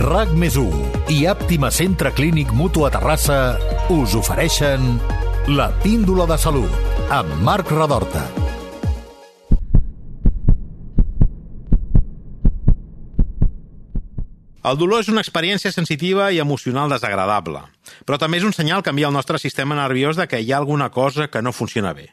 RAC 0.00 0.30
més 0.32 0.54
i 1.12 1.26
Àptima 1.28 1.68
Centre 1.68 2.08
Clínic 2.16 2.54
Mutu 2.56 2.86
a 2.86 2.90
Terrassa 2.90 3.58
us 3.92 4.14
ofereixen 4.16 4.94
la 5.52 5.66
píndola 5.82 6.24
de 6.24 6.38
salut 6.40 6.72
amb 7.12 7.34
Marc 7.44 7.68
Radorta. 7.68 8.22
El 14.64 14.80
dolor 14.80 15.04
és 15.04 15.12
una 15.12 15.20
experiència 15.20 15.68
sensitiva 15.68 16.30
i 16.32 16.40
emocional 16.40 16.88
desagradable, 16.88 17.60
però 18.08 18.16
també 18.16 18.40
és 18.40 18.48
un 18.48 18.56
senyal 18.56 18.80
que 18.80 18.96
envia 18.96 19.12
al 19.12 19.16
nostre 19.18 19.36
sistema 19.36 19.76
nerviós 19.76 20.16
de 20.16 20.24
que 20.32 20.40
hi 20.40 20.48
ha 20.54 20.62
alguna 20.64 20.88
cosa 20.88 21.28
que 21.28 21.44
no 21.44 21.52
funciona 21.52 21.92
bé. 21.92 22.08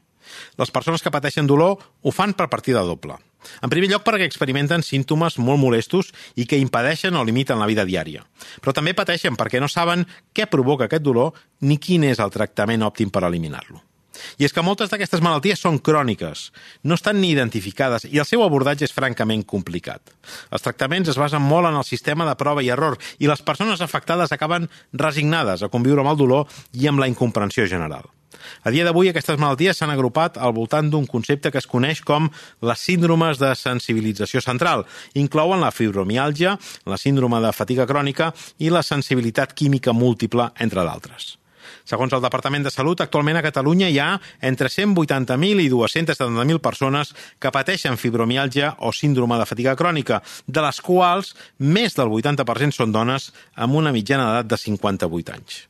Les 0.59 0.75
persones 0.75 0.99
que 0.99 1.15
pateixen 1.15 1.47
dolor 1.47 1.79
ho 2.03 2.11
fan 2.11 2.35
per 2.35 2.51
partida 2.51 2.83
doble. 2.83 3.15
En 3.61 3.71
primer 3.71 3.89
lloc 3.91 4.05
perquè 4.05 4.27
experimenten 4.27 4.83
símptomes 4.85 5.37
molt 5.39 5.61
molestos 5.61 6.11
i 6.35 6.45
que 6.49 6.59
impedeixen 6.61 7.15
o 7.15 7.25
limiten 7.27 7.59
la 7.59 7.69
vida 7.69 7.85
diària. 7.87 8.25
Però 8.61 8.73
també 8.75 8.95
pateixen 8.97 9.37
perquè 9.39 9.61
no 9.63 9.71
saben 9.71 10.05
què 10.33 10.49
provoca 10.49 10.87
aquest 10.87 11.05
dolor 11.05 11.37
ni 11.61 11.77
quin 11.77 12.07
és 12.07 12.19
el 12.23 12.33
tractament 12.33 12.85
òptim 12.85 13.13
per 13.13 13.25
eliminar-lo. 13.27 13.83
I 14.41 14.47
és 14.47 14.53
que 14.53 14.63
moltes 14.65 14.89
d'aquestes 14.89 15.21
malalties 15.21 15.61
són 15.61 15.77
cròniques, 15.77 16.47
no 16.83 16.97
estan 16.97 17.19
ni 17.21 17.29
identificades 17.35 18.07
i 18.09 18.17
el 18.17 18.25
seu 18.25 18.43
abordatge 18.45 18.87
és 18.87 18.95
francament 18.95 19.45
complicat. 19.45 20.01
Els 20.49 20.65
tractaments 20.65 21.13
es 21.13 21.21
basen 21.21 21.43
molt 21.45 21.69
en 21.69 21.77
el 21.77 21.87
sistema 21.87 22.25
de 22.25 22.35
prova 22.39 22.65
i 22.65 22.71
error 22.73 22.97
i 23.19 23.29
les 23.29 23.45
persones 23.45 23.81
afectades 23.85 24.33
acaben 24.33 24.69
resignades 24.93 25.63
a 25.63 25.71
conviure 25.73 26.01
amb 26.03 26.15
el 26.15 26.21
dolor 26.25 26.61
i 26.73 26.89
amb 26.89 27.03
la 27.03 27.09
incomprensió 27.11 27.69
general. 27.69 28.09
A 28.63 28.73
dia 28.73 28.85
d'avui, 28.87 29.09
aquestes 29.11 29.39
malalties 29.39 29.79
s'han 29.79 29.93
agrupat 29.93 30.37
al 30.37 30.53
voltant 30.57 30.91
d'un 30.91 31.07
concepte 31.07 31.51
que 31.51 31.61
es 31.61 31.69
coneix 31.69 32.03
com 32.05 32.29
les 32.61 32.85
síndromes 32.89 33.41
de 33.41 33.53
sensibilització 33.55 34.43
central. 34.43 34.85
Inclouen 35.15 35.63
la 35.63 35.73
fibromiàlgia, 35.73 36.57
la 36.85 37.01
síndrome 37.01 37.41
de 37.43 37.51
fatiga 37.55 37.87
crònica 37.89 38.33
i 38.59 38.71
la 38.73 38.85
sensibilitat 38.85 39.53
química 39.57 39.93
múltiple, 39.93 40.51
entre 40.59 40.85
d'altres. 40.85 41.37
Segons 41.87 42.13
el 42.13 42.23
Departament 42.23 42.65
de 42.65 42.71
Salut, 42.71 43.01
actualment 43.03 43.39
a 43.39 43.43
Catalunya 43.45 43.89
hi 43.91 43.99
ha 43.99 44.09
entre 44.49 44.69
180.000 44.71 45.63
i 45.63 45.69
270.000 45.71 46.61
persones 46.63 47.13
que 47.39 47.51
pateixen 47.53 47.99
fibromiàlgia 47.99 48.73
o 48.79 48.93
síndrome 48.95 49.39
de 49.39 49.47
fatiga 49.49 49.75
crònica, 49.79 50.21
de 50.47 50.63
les 50.63 50.81
quals 50.83 51.33
més 51.59 51.97
del 51.97 52.11
80% 52.19 52.75
són 52.75 52.95
dones 52.95 53.31
amb 53.55 53.79
una 53.79 53.95
mitjana 53.95 54.29
d'edat 54.29 54.51
de 54.53 54.61
58 54.63 55.37
anys. 55.37 55.61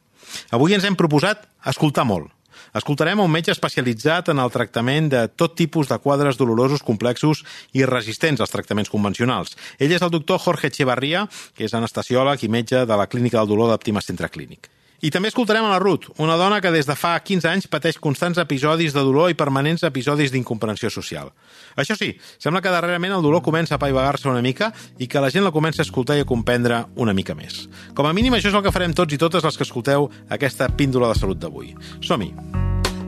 Avui 0.51 0.75
ens 0.75 0.85
hem 0.87 0.97
proposat 0.99 1.45
escoltar 1.65 2.05
molt. 2.05 2.36
Escoltarem 2.77 3.19
un 3.23 3.31
metge 3.31 3.51
especialitzat 3.55 4.31
en 4.33 4.39
el 4.43 4.53
tractament 4.53 5.11
de 5.13 5.25
tot 5.27 5.57
tipus 5.57 5.89
de 5.91 5.99
quadres 6.03 6.37
dolorosos, 6.37 6.85
complexos 6.85 7.43
i 7.73 7.85
resistents 7.85 8.41
als 8.41 8.53
tractaments 8.53 8.93
convencionals. 8.93 9.57
Ell 9.79 9.93
és 9.93 10.05
el 10.05 10.13
doctor 10.13 10.41
Jorge 10.43 10.71
Echevarria, 10.71 11.27
que 11.55 11.67
és 11.67 11.73
anestesiòleg 11.77 12.43
i 12.43 12.51
metge 12.51 12.85
de 12.85 12.97
la 12.97 13.07
Clínica 13.07 13.41
del 13.41 13.55
Dolor 13.55 13.73
d'Optima 13.73 14.03
Centre 14.05 14.29
Clínic. 14.29 14.76
I 15.01 15.11
també 15.13 15.29
escoltarem 15.29 15.65
a 15.67 15.69
la 15.69 15.79
Ruth, 15.79 16.09
una 16.17 16.37
dona 16.39 16.57
que 16.61 16.71
des 16.73 16.87
de 16.89 16.95
fa 16.97 17.13
15 17.19 17.49
anys 17.49 17.67
pateix 17.69 17.99
constants 18.01 18.39
episodis 18.41 18.95
de 18.95 19.03
dolor 19.05 19.29
i 19.29 19.37
permanents 19.37 19.85
episodis 19.85 20.33
d'incomprensió 20.33 20.89
social. 20.89 21.29
Això 21.77 21.97
sí, 21.99 22.15
sembla 22.41 22.63
que 22.65 22.73
darrerament 22.73 23.13
el 23.13 23.25
dolor 23.25 23.43
comença 23.45 23.77
a 23.77 23.81
paivagar-se 23.81 24.29
una 24.29 24.41
mica 24.41 24.71
i 24.97 25.07
que 25.07 25.21
la 25.21 25.29
gent 25.29 25.45
la 25.45 25.53
comença 25.53 25.83
a 25.83 25.87
escoltar 25.87 26.17
i 26.17 26.25
a 26.25 26.29
comprendre 26.29 26.83
una 26.95 27.13
mica 27.13 27.35
més. 27.37 27.67
Com 27.93 28.09
a 28.09 28.13
mínim, 28.13 28.33
això 28.33 28.49
és 28.49 28.57
el 28.57 28.65
que 28.65 28.73
farem 28.73 28.97
tots 28.97 29.13
i 29.13 29.21
totes 29.21 29.45
les 29.45 29.57
que 29.57 29.67
escolteu 29.67 30.09
aquesta 30.29 30.69
píndola 30.69 31.13
de 31.13 31.19
salut 31.19 31.37
d'avui. 31.37 31.75
Som-hi! 32.01 32.33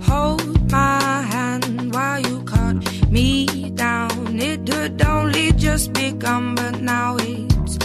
Hold 0.06 0.72
my 0.72 1.26
hand 1.26 1.94
while 1.94 2.22
you 2.22 2.44
cut 2.46 2.78
me 3.12 3.72
down 3.76 4.10
It 4.42 4.70
had 4.70 5.02
only 5.02 5.52
just 5.52 5.92
begun 5.92 6.56
but 6.56 6.80
now 6.80 7.18
it's 7.20 7.78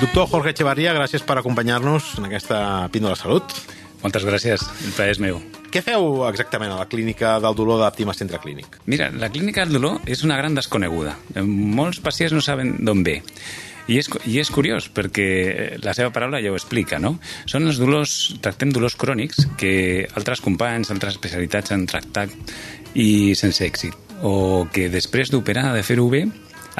Doctor 0.00 0.26
Jorge 0.30 0.50
Echevarria, 0.50 0.94
gràcies 0.96 1.22
per 1.22 1.36
acompanyar-nos 1.38 2.16
en 2.18 2.26
aquesta 2.26 2.88
píndola 2.90 3.14
de 3.14 3.20
salut. 3.20 3.54
Moltes 4.02 4.26
gràcies, 4.26 4.64
el 4.86 4.94
plaer 4.96 5.14
és 5.14 5.20
meu. 5.22 5.38
Què 5.70 5.82
feu 5.84 6.24
exactament 6.28 6.72
a 6.74 6.78
la 6.80 6.88
clínica 6.90 7.36
del 7.42 7.54
dolor 7.58 7.78
d'Àptima 7.82 8.14
Centre 8.16 8.40
Clínic? 8.42 8.80
Mira, 8.86 9.10
la 9.14 9.28
clínica 9.30 9.64
del 9.64 9.78
dolor 9.78 10.00
és 10.06 10.24
una 10.26 10.38
gran 10.40 10.56
desconeguda. 10.58 11.16
Molts 11.44 12.00
pacients 12.02 12.34
no 12.34 12.42
saben 12.42 12.76
d'on 12.86 13.04
ve. 13.06 13.20
I 13.88 14.00
és, 14.02 14.10
I 14.28 14.40
és 14.42 14.50
curiós, 14.52 14.90
perquè 14.92 15.78
la 15.80 15.94
seva 15.96 16.10
paraula 16.12 16.42
ja 16.44 16.50
ho 16.52 16.58
explica, 16.58 16.98
no? 17.00 17.14
Són 17.48 17.70
els 17.70 17.78
dolors, 17.80 18.16
tractem 18.44 18.74
dolors 18.74 18.98
crònics 19.00 19.46
que 19.60 19.72
altres 20.18 20.42
companys, 20.44 20.90
altres 20.92 21.16
especialitats 21.16 21.72
han 21.72 21.86
tractat 21.88 22.34
i 22.98 23.34
sense 23.38 23.64
èxit. 23.64 23.96
O 24.26 24.66
que 24.74 24.90
després 24.92 25.30
d'operar, 25.30 25.70
de 25.76 25.86
fer-ho 25.86 26.08
bé, 26.12 26.26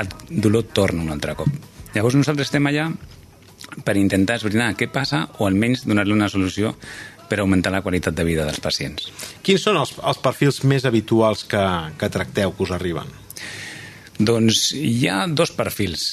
el 0.00 0.41
dolor 0.42 0.66
torna 0.75 1.04
un 1.04 1.12
altre 1.14 1.36
cop. 1.38 1.53
Llavors 1.94 2.19
nosaltres 2.19 2.50
estem 2.50 2.66
allà 2.70 2.88
per 3.84 3.97
intentar 3.98 4.38
esbrinar 4.38 4.75
què 4.78 4.88
passa 4.92 5.26
o 5.38 5.47
almenys 5.48 5.84
donar-li 5.86 6.14
una 6.14 6.31
solució 6.32 6.75
per 7.28 7.41
augmentar 7.42 7.72
la 7.75 7.82
qualitat 7.84 8.16
de 8.16 8.25
vida 8.25 8.47
dels 8.48 8.60
pacients. 8.64 9.10
Quins 9.44 9.64
són 9.64 9.78
els, 9.81 9.94
els 10.00 10.20
perfils 10.25 10.62
més 10.64 10.87
habituals 10.88 11.44
que, 11.48 11.64
que 12.00 12.12
tracteu, 12.12 12.54
que 12.56 12.64
us 12.64 12.75
arriben? 12.75 13.10
Doncs 14.19 14.72
hi 14.75 15.06
ha 15.10 15.26
dos 15.28 15.53
perfils. 15.54 16.08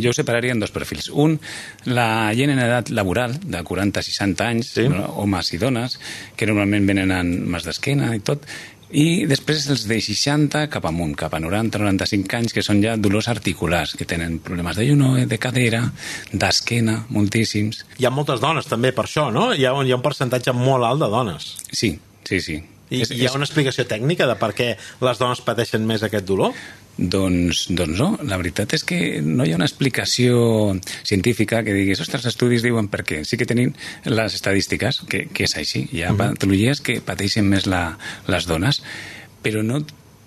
Jo 0.00 0.10
ho 0.10 0.16
separaria 0.16 0.54
en 0.54 0.62
dos 0.62 0.72
perfils. 0.72 1.10
Un, 1.10 1.36
la 1.84 2.32
gent 2.36 2.54
en 2.54 2.62
edat 2.62 2.88
laboral, 2.94 3.34
de 3.42 3.60
40-60 3.66 4.46
anys, 4.46 4.70
sí. 4.78 4.86
homes 4.88 5.52
i 5.52 5.60
dones, 5.60 5.98
que 6.38 6.48
normalment 6.48 6.88
venen 6.88 7.12
amb 7.12 7.50
mas 7.52 7.66
d'esquena 7.68 8.14
i 8.16 8.22
tot, 8.24 8.46
i 8.94 9.24
després 9.26 9.64
els 9.72 9.84
de 9.90 9.96
60 9.98 10.68
cap 10.70 10.84
amunt, 10.86 11.16
cap 11.18 11.34
a 11.34 11.40
90-95 11.42 12.36
anys, 12.38 12.54
que 12.54 12.62
són 12.62 12.82
ja 12.84 12.94
dolors 12.94 13.26
articulars, 13.32 13.96
que 13.98 14.06
tenen 14.06 14.38
problemes 14.44 14.78
de 14.78 14.86
lluno, 14.86 15.14
de 15.18 15.38
cadera, 15.42 15.82
d'esquena, 16.32 17.00
moltíssims. 17.14 17.82
Hi 17.98 18.06
ha 18.06 18.14
moltes 18.14 18.42
dones 18.44 18.70
també 18.70 18.94
per 18.94 19.08
això, 19.08 19.26
no? 19.34 19.48
Hi 19.52 19.66
ha, 19.66 19.74
un, 19.74 19.88
hi 19.88 19.94
ha 19.94 19.98
un 19.98 20.04
percentatge 20.04 20.54
molt 20.54 20.86
alt 20.86 21.02
de 21.02 21.10
dones. 21.10 21.50
Sí, 21.72 21.96
sí, 22.28 22.40
sí. 22.40 22.60
I 22.94 23.02
és, 23.02 23.10
hi 23.10 23.26
ha 23.26 23.34
una 23.34 23.48
explicació 23.48 23.86
tècnica 23.90 24.28
de 24.30 24.38
per 24.38 24.52
què 24.54 24.74
les 25.02 25.18
dones 25.18 25.42
pateixen 25.42 25.86
més 25.88 26.04
aquest 26.06 26.28
dolor? 26.28 26.54
Doncs, 26.96 27.64
doncs 27.74 27.98
no, 27.98 28.12
la 28.22 28.36
veritat 28.38 28.76
és 28.76 28.84
que 28.86 28.98
no 29.18 29.42
hi 29.42 29.50
ha 29.50 29.58
una 29.58 29.66
explicació 29.66 30.76
científica 31.02 31.64
que 31.66 31.74
diguis, 31.74 31.98
ostres, 32.04 32.22
els 32.22 32.34
estudis 32.34 32.62
diuen 32.62 32.86
per 32.92 33.02
què. 33.02 33.24
Sí 33.26 33.38
que 33.40 33.48
tenim 33.50 33.72
les 34.06 34.36
estadístiques, 34.38 35.02
que, 35.10 35.24
que 35.34 35.48
és 35.48 35.56
així. 35.58 35.88
Hi 35.90 36.04
ha 36.04 36.12
uh 36.12 36.14
-huh. 36.14 36.34
patologies 36.34 36.80
que 36.80 37.00
pateixen 37.00 37.48
més 37.48 37.66
la, 37.66 37.98
les 38.28 38.46
dones, 38.46 38.82
però 39.42 39.62
no 39.62 39.82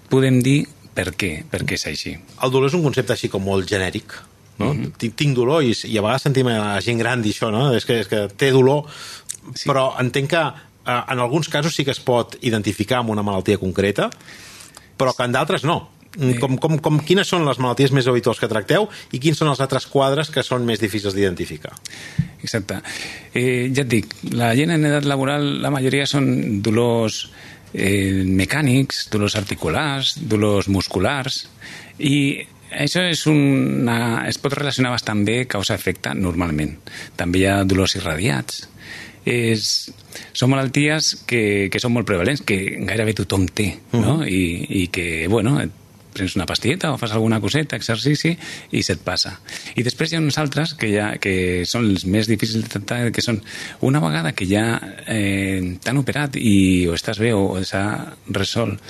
podem 0.10 0.42
dir 0.44 0.68
per 0.94 1.14
què, 1.16 1.44
per 1.50 1.64
què 1.64 1.78
és 1.78 1.88
així. 1.88 2.18
El 2.44 2.52
dolor 2.52 2.68
és 2.68 2.76
un 2.78 2.84
concepte 2.84 3.14
així 3.14 3.30
com 3.30 3.44
molt 3.44 3.70
genèric, 3.70 4.14
no? 4.58 4.72
Uh 4.72 4.76
-huh. 4.76 4.92
tinc, 4.98 5.16
tinc 5.16 5.36
dolor 5.36 5.64
i, 5.64 5.74
i 5.86 5.98
a 5.98 6.02
vegades 6.02 6.22
sentim 6.22 6.48
a 6.48 6.58
la 6.76 6.82
gent 6.82 6.98
gran 6.98 7.22
dir 7.22 7.32
això, 7.32 7.52
no? 7.52 7.74
És 7.76 7.86
que, 7.86 8.00
és 8.00 8.08
que 8.08 8.28
té 8.36 8.52
dolor, 8.52 8.86
sí. 9.54 9.70
però 9.70 9.94
entenc 10.00 10.30
que 10.30 10.44
eh, 10.88 11.04
en 11.08 11.20
alguns 11.20 11.50
casos 11.50 11.76
sí 11.76 11.86
que 11.86 11.92
es 11.92 12.00
pot 12.00 12.38
identificar 12.42 13.00
amb 13.00 13.10
una 13.10 13.24
malaltia 13.24 13.58
concreta, 13.58 14.10
però 14.98 15.16
que 15.16 15.24
en 15.24 15.32
d'altres 15.32 15.64
no. 15.64 15.92
Mm, 16.18 16.40
com, 16.42 16.58
com, 16.58 16.78
com, 16.82 16.98
quines 17.06 17.30
són 17.30 17.46
les 17.46 17.60
malalties 17.62 17.92
més 17.94 18.08
habituals 18.10 18.40
que 18.42 18.50
tracteu 18.50 18.88
i 19.14 19.20
quins 19.22 19.38
són 19.38 19.52
els 19.52 19.62
altres 19.62 19.86
quadres 19.86 20.32
que 20.34 20.42
són 20.42 20.66
més 20.66 20.82
difícils 20.82 21.14
d'identificar? 21.14 21.76
Exacte. 22.42 22.80
Eh, 23.34 23.70
ja 23.70 23.84
et 23.86 23.92
dic, 23.92 24.16
la 24.34 24.50
gent 24.58 24.74
en 24.74 24.90
edat 24.90 25.06
laboral, 25.06 25.46
la 25.62 25.74
majoria 25.74 26.08
són 26.10 26.62
dolors 26.66 27.28
eh, 27.74 28.24
mecànics, 28.26 29.08
dolors 29.14 29.38
articulars, 29.38 30.16
dolors 30.26 30.72
musculars, 30.74 31.44
i 32.02 32.18
això 32.72 33.06
és 33.08 33.24
una, 33.30 34.26
es 34.28 34.42
pot 34.42 34.58
relacionar 34.58 34.96
bastant 34.96 35.24
bé 35.28 35.44
causa-efecte 35.50 36.16
normalment. 36.18 36.74
També 37.16 37.44
hi 37.44 37.48
ha 37.48 37.62
dolors 37.64 37.96
irradiats. 38.00 38.66
És, 39.28 39.92
són 40.32 40.54
malalties 40.54 41.14
que, 41.28 41.68
que 41.70 41.82
són 41.84 41.94
molt 41.94 42.08
prevalents, 42.08 42.42
que 42.48 42.80
gairebé 42.88 43.14
tothom 43.18 43.46
té, 43.48 43.74
no? 43.92 44.00
Uh 44.00 44.24
-huh. 44.24 44.28
I, 44.28 44.84
i 44.84 44.88
que, 44.88 45.28
bueno, 45.28 45.60
prens 46.18 46.36
una 46.38 46.48
pastilleta 46.50 46.92
o 46.92 46.98
fas 47.00 47.14
alguna 47.16 47.40
coseta, 47.44 47.78
exercici, 47.78 48.34
i 48.72 48.84
se't 48.84 49.04
passa. 49.06 49.38
I 49.78 49.86
després 49.86 50.12
hi 50.12 50.18
ha 50.18 50.24
uns 50.24 50.40
altres 50.42 50.74
que, 50.80 50.90
ja, 50.92 51.12
que 51.22 51.64
són 51.70 51.88
els 51.92 52.08
més 52.10 52.30
difícils 52.30 52.66
de 52.66 52.72
tractar, 52.74 53.00
que 53.14 53.24
són 53.24 53.40
una 53.88 54.02
vegada 54.04 54.34
que 54.38 54.48
ja 54.50 54.66
eh, 55.06 55.78
t'han 55.84 56.02
operat 56.02 56.40
i 56.42 56.88
o 56.90 56.96
estàs 56.98 57.22
bé 57.22 57.34
o 57.38 57.62
s'ha 57.64 57.84
resolt 58.34 58.82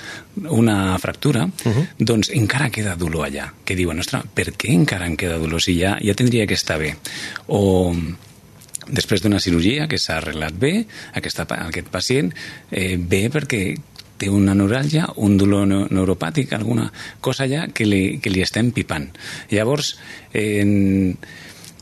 una 0.48 0.96
fractura, 0.98 1.44
uh 1.46 1.74
-huh. 1.74 1.86
doncs 1.98 2.30
encara 2.30 2.70
queda 2.70 2.96
dolor 2.96 3.26
allà. 3.26 3.52
Que 3.64 3.76
diuen, 3.76 3.98
ostres, 3.98 4.24
per 4.34 4.52
què 4.56 4.72
encara 4.72 5.06
em 5.06 5.16
queda 5.16 5.38
dolor 5.38 5.60
si 5.60 5.78
ja, 5.78 5.98
ja 6.02 6.14
tindria 6.14 6.46
que 6.46 6.54
estar 6.54 6.78
bé? 6.78 6.96
O 7.48 7.94
després 8.88 9.22
d'una 9.22 9.40
cirurgia 9.40 9.86
que 9.88 9.98
s'ha 9.98 10.18
arreglat 10.18 10.56
bé, 10.58 10.86
aquesta, 11.12 11.46
aquest 11.68 11.88
pacient 11.92 12.32
eh, 12.70 12.96
ve 12.96 13.28
perquè 13.32 13.76
té 14.18 14.30
una 14.30 14.54
neuràlgia, 14.58 15.08
un 15.24 15.36
dolor 15.40 15.68
neuropàtic, 15.68 16.52
alguna 16.52 16.88
cosa 17.20 17.46
allà 17.46 17.68
que 17.74 17.86
li, 17.86 18.02
que 18.22 18.32
li 18.34 18.42
estem 18.44 18.72
pipant. 18.74 19.08
Llavors, 19.54 19.94
eh, 20.34 21.14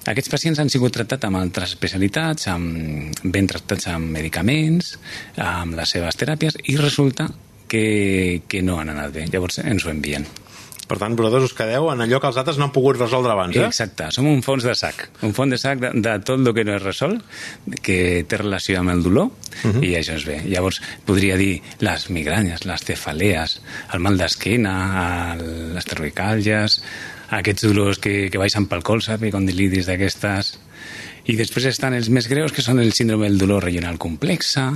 aquests 0.07 0.31
pacients 0.31 0.61
han 0.63 0.71
sigut 0.71 0.95
tractats 0.95 1.27
amb 1.27 1.41
altres 1.41 1.73
especialitats, 1.75 2.47
amb, 2.53 3.25
ben 3.25 3.49
tractats 3.51 3.89
amb 3.91 4.13
medicaments, 4.15 4.95
amb 5.43 5.75
les 5.79 5.97
seves 5.97 6.19
teràpies, 6.21 6.61
i 6.71 6.77
resulta 6.79 7.27
que, 7.67 8.43
que 8.47 8.63
no 8.63 8.79
han 8.79 8.93
anat 8.95 9.15
bé. 9.17 9.27
Llavors 9.33 9.59
ens 9.65 9.87
ho 9.87 9.91
envien. 9.91 10.27
Per 10.87 10.99
tant, 11.01 11.17
vosaltres 11.19 11.49
us 11.49 11.55
quedeu 11.57 11.89
en 11.91 12.03
allò 12.05 12.21
que 12.23 12.29
els 12.31 12.37
altres 12.39 12.61
no 12.61 12.69
han 12.69 12.75
pogut 12.75 12.99
resoldre 13.01 13.33
abans, 13.33 13.57
eh? 13.59 13.65
Exacte, 13.67 14.07
som 14.15 14.29
un 14.31 14.43
fons 14.47 14.63
de 14.67 14.75
sac, 14.79 15.09
un 15.27 15.35
fons 15.35 15.51
de 15.51 15.59
sac 15.59 15.81
de, 15.83 15.91
de 16.05 16.13
tot 16.27 16.39
el 16.39 16.55
que 16.55 16.65
no 16.67 16.77
és 16.77 16.85
resolt, 16.85 17.25
que 17.83 17.99
té 18.29 18.39
relació 18.39 18.79
amb 18.81 18.95
el 18.95 19.03
dolor, 19.03 19.33
uh 19.33 19.73
-huh. 19.73 19.83
i 19.83 19.97
això 19.99 20.15
és 20.15 20.25
bé. 20.25 20.43
Llavors, 20.47 20.81
podria 21.05 21.37
dir 21.37 21.63
les 21.81 22.11
migranyes, 22.11 22.65
les 22.65 22.85
cefalees, 22.85 23.61
el 23.93 24.01
mal 24.01 24.17
d'esquena, 24.17 25.35
les 25.75 25.85
cervicàlgies, 25.85 26.81
aquests 27.31 27.63
dolors 27.63 27.99
que, 27.99 28.31
que 28.31 28.39
baixen 28.39 28.67
pel 28.67 28.83
colze, 28.83 29.15
epicondilitis 29.15 29.87
d'aquestes 29.87 30.59
i 31.27 31.35
després 31.39 31.67
estan 31.71 31.97
els 31.97 32.11
més 32.13 32.29
greus, 32.31 32.55
que 32.55 32.63
són 32.63 32.79
el 32.83 32.93
síndrome 32.95 33.27
del 33.27 33.39
dolor 33.41 33.65
regional 33.67 33.99
complexa, 33.99 34.69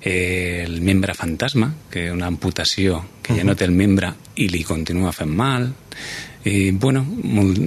eh, 0.00 0.62
el 0.64 0.80
membre 0.80 1.16
fantasma, 1.18 1.72
que 1.90 2.06
és 2.06 2.14
una 2.14 2.28
amputació 2.30 3.02
que 3.22 3.34
ja 3.34 3.46
no 3.46 3.56
té 3.58 3.66
el 3.66 3.74
membre 3.74 4.12
i 4.36 4.46
li 4.52 4.62
continua 4.64 5.14
fent 5.16 5.34
mal, 5.34 5.66
i, 6.46 6.70
bueno, 6.70 7.02
molt, 7.02 7.58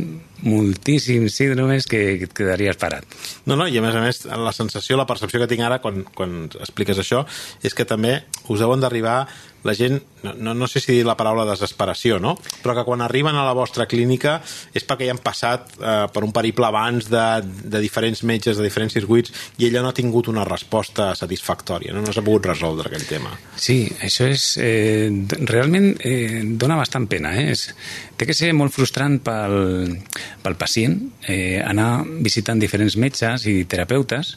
moltíssims 0.41 1.35
síndromes 1.35 1.85
que, 1.89 2.17
que 2.19 2.27
et 2.29 2.35
quedaries 2.35 2.79
parat. 2.79 3.03
No, 3.45 3.57
no, 3.59 3.67
i 3.67 3.77
a 3.77 3.83
més 3.83 3.95
a 3.95 4.03
més, 4.03 4.23
la 4.29 4.53
sensació, 4.55 4.97
la 4.97 5.07
percepció 5.09 5.41
que 5.41 5.49
tinc 5.51 5.65
ara 5.65 5.81
quan, 5.83 6.03
quan 6.15 6.45
expliques 6.61 6.99
això 7.01 7.25
és 7.65 7.75
que 7.75 7.87
també 7.87 8.21
us 8.47 8.61
deuen 8.61 8.79
d'arribar 8.79 9.25
la 9.63 9.75
gent, 9.75 9.99
no, 10.23 10.53
no, 10.53 10.67
sé 10.67 10.81
si 10.83 10.93
dir 10.93 11.05
la 11.07 11.17
paraula 11.19 11.45
desesperació, 11.47 12.19
no? 12.23 12.35
però 12.63 12.75
que 12.77 12.85
quan 12.87 13.03
arriben 13.03 13.35
a 13.35 13.45
la 13.47 13.55
vostra 13.57 13.87
clínica 13.89 14.39
és 14.75 14.85
perquè 14.87 15.07
ja 15.07 15.15
han 15.15 15.21
passat 15.23 15.75
eh, 15.79 16.05
per 16.13 16.23
un 16.25 16.33
periple 16.35 16.67
abans 16.69 17.09
de, 17.11 17.25
de 17.43 17.81
diferents 17.83 18.23
metges, 18.27 18.57
de 18.59 18.65
diferents 18.65 18.95
circuits, 18.95 19.33
i 19.59 19.67
ella 19.67 19.83
no 19.83 19.91
ha 19.91 19.97
tingut 19.97 20.29
una 20.31 20.45
resposta 20.47 21.11
satisfactòria, 21.15 21.93
no, 21.95 22.03
no 22.05 22.15
s'ha 22.15 22.23
pogut 22.25 22.49
resoldre 22.51 22.91
aquell 22.91 23.07
tema. 23.09 23.35
Sí, 23.55 23.81
això 24.05 24.29
és... 24.29 24.51
Eh, 24.59 25.09
realment 25.49 25.93
eh, 26.05 26.41
dona 26.59 26.77
bastant 26.79 27.07
pena. 27.09 27.33
Eh? 27.39 27.49
És, 27.53 27.67
té 28.17 28.27
que 28.29 28.35
ser 28.37 28.51
molt 28.57 28.73
frustrant 28.75 29.19
pel, 29.23 29.95
pel 30.43 30.57
pacient 30.59 30.99
eh, 31.27 31.59
anar 31.63 32.05
visitant 32.25 32.59
diferents 32.61 32.97
metges 32.99 33.47
i 33.49 33.63
terapeutes 33.69 34.35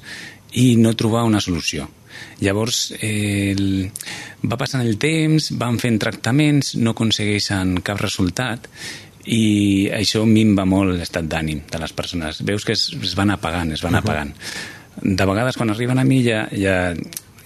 i 0.60 0.74
no 0.76 0.94
trobar 0.98 1.24
una 1.28 1.40
solució. 1.40 1.88
Llavors, 2.40 2.92
eh, 3.00 3.54
el, 3.54 3.90
va 4.44 4.58
passant 4.60 4.84
el 4.84 4.98
temps, 4.98 5.52
van 5.58 5.78
fent 5.82 5.98
tractaments, 6.02 6.74
no 6.76 6.96
aconsegueixen 6.96 7.80
cap 7.86 8.00
resultat 8.02 8.68
i 9.30 9.88
això 9.94 10.24
minva 10.26 10.64
molt 10.66 10.96
l'estat 10.98 11.26
d'ànim 11.30 11.62
de 11.70 11.78
les 11.78 11.92
persones. 11.94 12.42
Veus 12.46 12.64
que 12.66 12.74
es, 12.74 12.88
es 13.02 13.16
van 13.18 13.30
apagant, 13.30 13.72
es 13.72 13.82
van 13.84 13.98
apagant. 13.98 14.32
De 15.02 15.26
vegades, 15.26 15.56
quan 15.56 15.70
arriben 15.70 15.98
a 15.98 16.04
mi, 16.04 16.20
ja, 16.26 16.44
ja, 16.52 16.94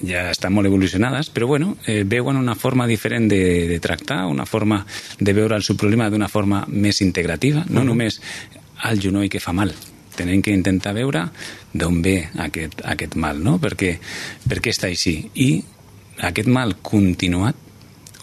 ja 0.05 0.31
estan 0.31 0.55
molt 0.57 0.69
evolucionades, 0.69 1.29
però 1.31 1.47
bueno, 1.47 1.77
eh, 1.87 2.03
veuen 2.05 2.37
una 2.37 2.55
forma 2.55 2.87
diferent 2.87 3.29
de, 3.31 3.67
de 3.69 3.81
tractar, 3.81 4.25
una 4.27 4.47
forma 4.47 4.85
de 5.19 5.33
veure 5.37 5.57
el 5.57 5.65
seu 5.65 5.77
problema 5.77 6.09
d'una 6.11 6.29
forma 6.29 6.65
més 6.69 7.03
integrativa, 7.05 7.65
no 7.69 7.81
uh 7.81 7.85
-huh. 7.85 7.87
només 7.93 8.21
al 8.83 9.01
genoll 9.01 9.29
que 9.29 9.41
fa 9.41 9.53
mal, 9.53 9.73
tenem 10.17 10.43
que 10.43 10.55
intentar 10.55 10.95
veure 10.97 11.27
d'on 11.73 12.03
ve 12.03 12.19
aquest, 12.47 12.83
aquest 12.85 13.17
mal, 13.21 13.43
no? 13.43 13.59
Perquè, 13.63 13.97
per 14.49 14.61
què 14.65 14.75
està 14.75 14.91
així? 14.91 15.19
I 15.35 15.51
aquest 16.27 16.49
mal 16.49 16.77
continuat 16.83 17.63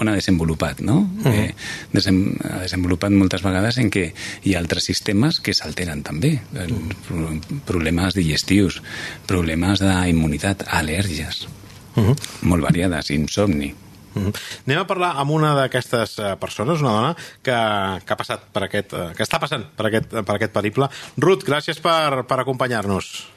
on 0.02 0.10
ha 0.10 0.16
desenvolupat, 0.18 0.82
no? 0.82 0.98
Uh 1.02 1.26
-huh. 1.26 1.34
eh, 1.34 1.56
desem, 1.92 2.36
ha 2.44 2.62
desenvolupat 2.62 3.12
moltes 3.12 3.44
vegades 3.44 3.78
en 3.78 3.92
què 3.92 4.12
hi 4.44 4.56
ha 4.56 4.60
altres 4.60 4.84
sistemes 4.84 5.40
que 5.40 5.54
s'alteren 5.54 6.02
també. 6.04 6.42
Uh 6.54 6.60
-huh. 6.60 7.42
Problemes 7.66 8.14
digestius, 8.14 8.82
problemes 9.26 9.80
d'immunitat, 9.80 10.66
al·lèrgies, 10.68 11.48
uh 11.96 12.04
-huh. 12.04 12.16
molt 12.42 12.64
variades, 12.64 13.12
insomni. 13.12 13.74
Mm 14.14 14.28
-hmm. 14.28 14.34
Anem 14.68 14.80
a 14.80 14.88
parlar 14.88 15.12
amb 15.18 15.32
una 15.32 15.54
d'aquestes 15.56 16.20
eh, 16.20 16.36
persones, 16.40 16.82
una 16.82 16.92
dona 16.92 17.16
que, 17.16 17.58
que 18.06 18.14
ha 18.14 18.18
passat 18.18 18.42
per 18.54 18.64
aquest, 18.64 18.94
eh, 18.94 19.12
que 19.18 19.24
està 19.24 19.40
passant 19.40 19.66
per 19.76 19.88
aquest, 19.88 20.10
per 20.10 20.36
aquest 20.36 20.54
periple. 20.54 20.90
Ruth, 21.18 21.44
gràcies 21.46 21.82
per, 21.82 22.24
per 22.26 22.40
acompanyar-nos. 22.40 23.34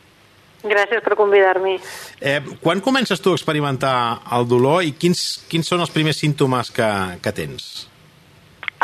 Gràcies 0.67 1.03
per 1.03 1.15
convidar-me. 1.17 1.79
Eh, 2.21 2.41
quan 2.63 2.81
comences 2.81 3.21
tu 3.21 3.33
a 3.33 3.39
experimentar 3.39 4.21
el 4.33 4.49
dolor 4.49 4.83
i 4.83 4.93
quins, 4.93 5.45
quins 5.49 5.69
són 5.69 5.81
els 5.81 5.93
primers 5.95 6.19
símptomes 6.19 6.71
que, 6.71 6.89
que 7.23 7.33
tens? 7.33 7.89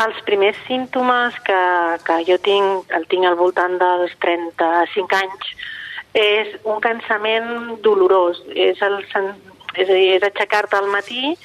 Els 0.03 0.21
primers 0.25 0.57
símptomes 0.67 1.35
que, 1.45 1.61
que 2.05 2.17
jo 2.29 2.37
tinc, 2.41 2.89
el 2.97 3.05
tinc 3.11 3.27
al 3.29 3.35
voltant 3.35 3.77
dels 3.81 4.15
35 4.23 5.19
anys, 5.19 5.51
és 6.13 6.55
un 6.63 6.79
cansament 6.81 7.81
dolorós. 7.85 8.39
És, 8.55 8.81
el, 8.81 8.99
és 9.03 9.89
a 9.89 9.93
dir, 9.93 10.07
és 10.17 10.23
aixecar-te 10.29 10.77
al 10.77 10.89
matí 10.93 11.35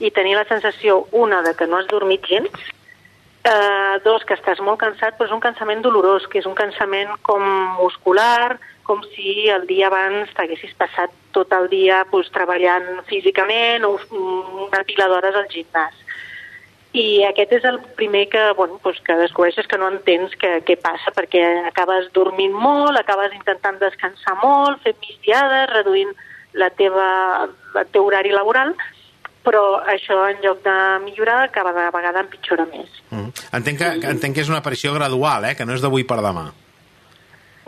i 0.00 0.10
tenir 0.10 0.34
la 0.36 0.46
sensació, 0.48 1.06
una, 1.12 1.42
de 1.42 1.54
que 1.54 1.66
no 1.66 1.78
has 1.78 1.86
dormit 1.90 2.26
gens, 2.26 2.72
eh, 3.44 4.00
dos, 4.04 4.24
que 4.24 4.34
estàs 4.34 4.60
molt 4.64 4.80
cansat, 4.80 5.16
però 5.18 5.28
és 5.28 5.34
un 5.36 5.42
cansament 5.42 5.82
dolorós, 5.84 6.26
que 6.30 6.40
és 6.40 6.46
un 6.48 6.56
cansament 6.58 7.12
com 7.22 7.44
muscular, 7.78 8.58
com 8.84 9.00
si 9.14 9.48
el 9.48 9.66
dia 9.68 9.88
abans 9.88 10.32
t'haguessis 10.36 10.74
passat 10.76 11.12
tot 11.32 11.52
el 11.56 11.68
dia 11.72 12.02
pues, 12.10 12.30
treballant 12.32 13.04
físicament 13.08 13.84
o 13.84 13.96
una 14.68 14.82
pila 14.84 15.08
d'hores 15.08 15.36
al 15.36 15.48
gimnàs. 15.52 16.00
I 16.94 17.24
aquest 17.26 17.56
és 17.56 17.64
el 17.66 17.80
primer 17.98 18.28
que, 18.30 18.42
bueno, 18.54 18.78
pues, 18.82 19.00
que 19.02 19.16
descobreixes 19.18 19.66
que 19.66 19.78
no 19.80 19.88
entens 19.90 20.36
què, 20.38 20.60
què 20.62 20.76
passa, 20.78 21.10
perquè 21.16 21.42
acabes 21.66 22.06
dormint 22.14 22.54
molt, 22.54 22.94
acabes 23.00 23.34
intentant 23.34 23.80
descansar 23.80 24.36
molt, 24.44 24.78
fent 24.84 25.00
migdiades, 25.02 25.72
reduint 25.72 26.12
la 26.54 26.70
teva, 26.70 27.48
el 27.74 27.90
teu 27.90 28.06
horari 28.06 28.30
laboral, 28.30 28.76
però 29.44 29.62
això 29.92 30.22
en 30.30 30.40
lloc 30.42 30.62
de 30.64 30.76
millorar 31.04 31.50
cada 31.52 31.72
vegada 31.72 32.24
empitjora 32.24 32.66
més. 32.70 32.90
Mm. 33.10 33.30
Entenc, 33.60 33.78
que, 33.80 33.90
que, 34.00 34.12
entenc 34.16 34.36
que 34.36 34.44
és 34.44 34.52
una 34.52 34.62
aparició 34.64 34.94
gradual, 34.96 35.44
eh? 35.50 35.54
que 35.58 35.66
no 35.68 35.76
és 35.76 35.84
d'avui 35.84 36.06
per 36.08 36.22
demà. 36.24 36.48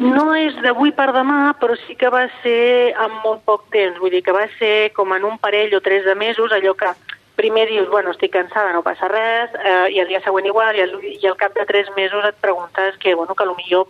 No 0.02 0.26
és 0.37 0.56
d'avui 0.61 0.93
per 0.93 1.08
demà, 1.17 1.55
però 1.61 1.76
sí 1.87 1.96
que 1.96 2.11
va 2.12 2.26
ser 2.43 2.93
en 2.93 3.14
molt 3.25 3.44
poc 3.49 3.69
temps. 3.73 3.96
Vull 4.00 4.12
dir 4.12 4.23
que 4.25 4.34
va 4.37 4.44
ser 4.58 4.90
com 4.96 5.14
en 5.17 5.25
un 5.25 5.38
parell 5.40 5.76
o 5.76 5.81
tres 5.84 6.05
de 6.05 6.17
mesos, 6.19 6.52
allò 6.52 6.75
que 6.76 6.93
primer 7.37 7.67
dius, 7.69 7.88
bueno, 7.93 8.12
estic 8.12 8.32
cansada, 8.32 8.72
no 8.72 8.82
passa 8.84 9.08
res, 9.12 9.52
eh, 9.61 9.88
i 9.93 10.00
el 10.00 10.08
dia 10.08 10.22
següent 10.25 10.49
igual, 10.49 10.76
i 10.76 10.84
al, 10.84 10.94
i 11.05 11.26
al 11.29 11.37
cap 11.37 11.52
de 11.56 11.67
tres 11.69 11.88
mesos 11.96 12.25
et 12.25 12.38
preguntes 12.40 12.96
que, 12.96 13.14
bueno, 13.14 13.37
que 13.37 13.44
potser 13.44 13.84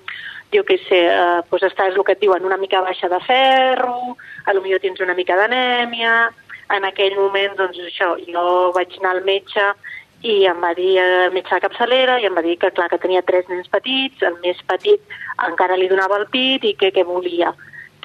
jo 0.55 0.63
què 0.67 0.77
sé, 0.87 0.99
eh, 1.11 1.43
doncs 1.51 1.67
estàs 1.67 1.95
el 1.95 2.05
que 2.07 2.15
et 2.15 2.23
diuen 2.23 2.45
una 2.47 2.59
mica 2.59 2.83
baixa 2.83 3.09
de 3.11 3.19
ferro, 3.27 4.17
a 4.47 4.55
lo 4.55 4.63
millor 4.63 4.83
tens 4.83 5.01
una 5.03 5.15
mica 5.15 5.37
d'anèmia, 5.39 6.31
en 6.75 6.89
aquell 6.89 7.15
moment, 7.19 7.55
doncs 7.59 7.79
això, 7.85 8.15
jo 8.27 8.73
vaig 8.75 8.97
anar 8.99 9.15
al 9.17 9.25
metge 9.25 9.69
i 10.27 10.47
em 10.51 10.61
va 10.65 10.73
dir 10.75 10.97
el 10.99 11.33
metge 11.35 11.55
de 11.55 11.63
capçalera 11.63 12.19
i 12.19 12.27
em 12.27 12.35
va 12.35 12.43
dir 12.43 12.57
que 12.59 12.73
clar 12.75 12.89
que 12.91 12.99
tenia 12.99 13.23
tres 13.23 13.47
nens 13.53 13.69
petits, 13.71 14.23
el 14.27 14.39
més 14.43 14.59
petit 14.67 15.17
encara 15.47 15.77
li 15.77 15.89
donava 15.93 16.19
el 16.19 16.27
pit 16.33 16.65
i 16.65 16.75
que 16.75 16.91
què 16.95 17.05
volia 17.07 17.53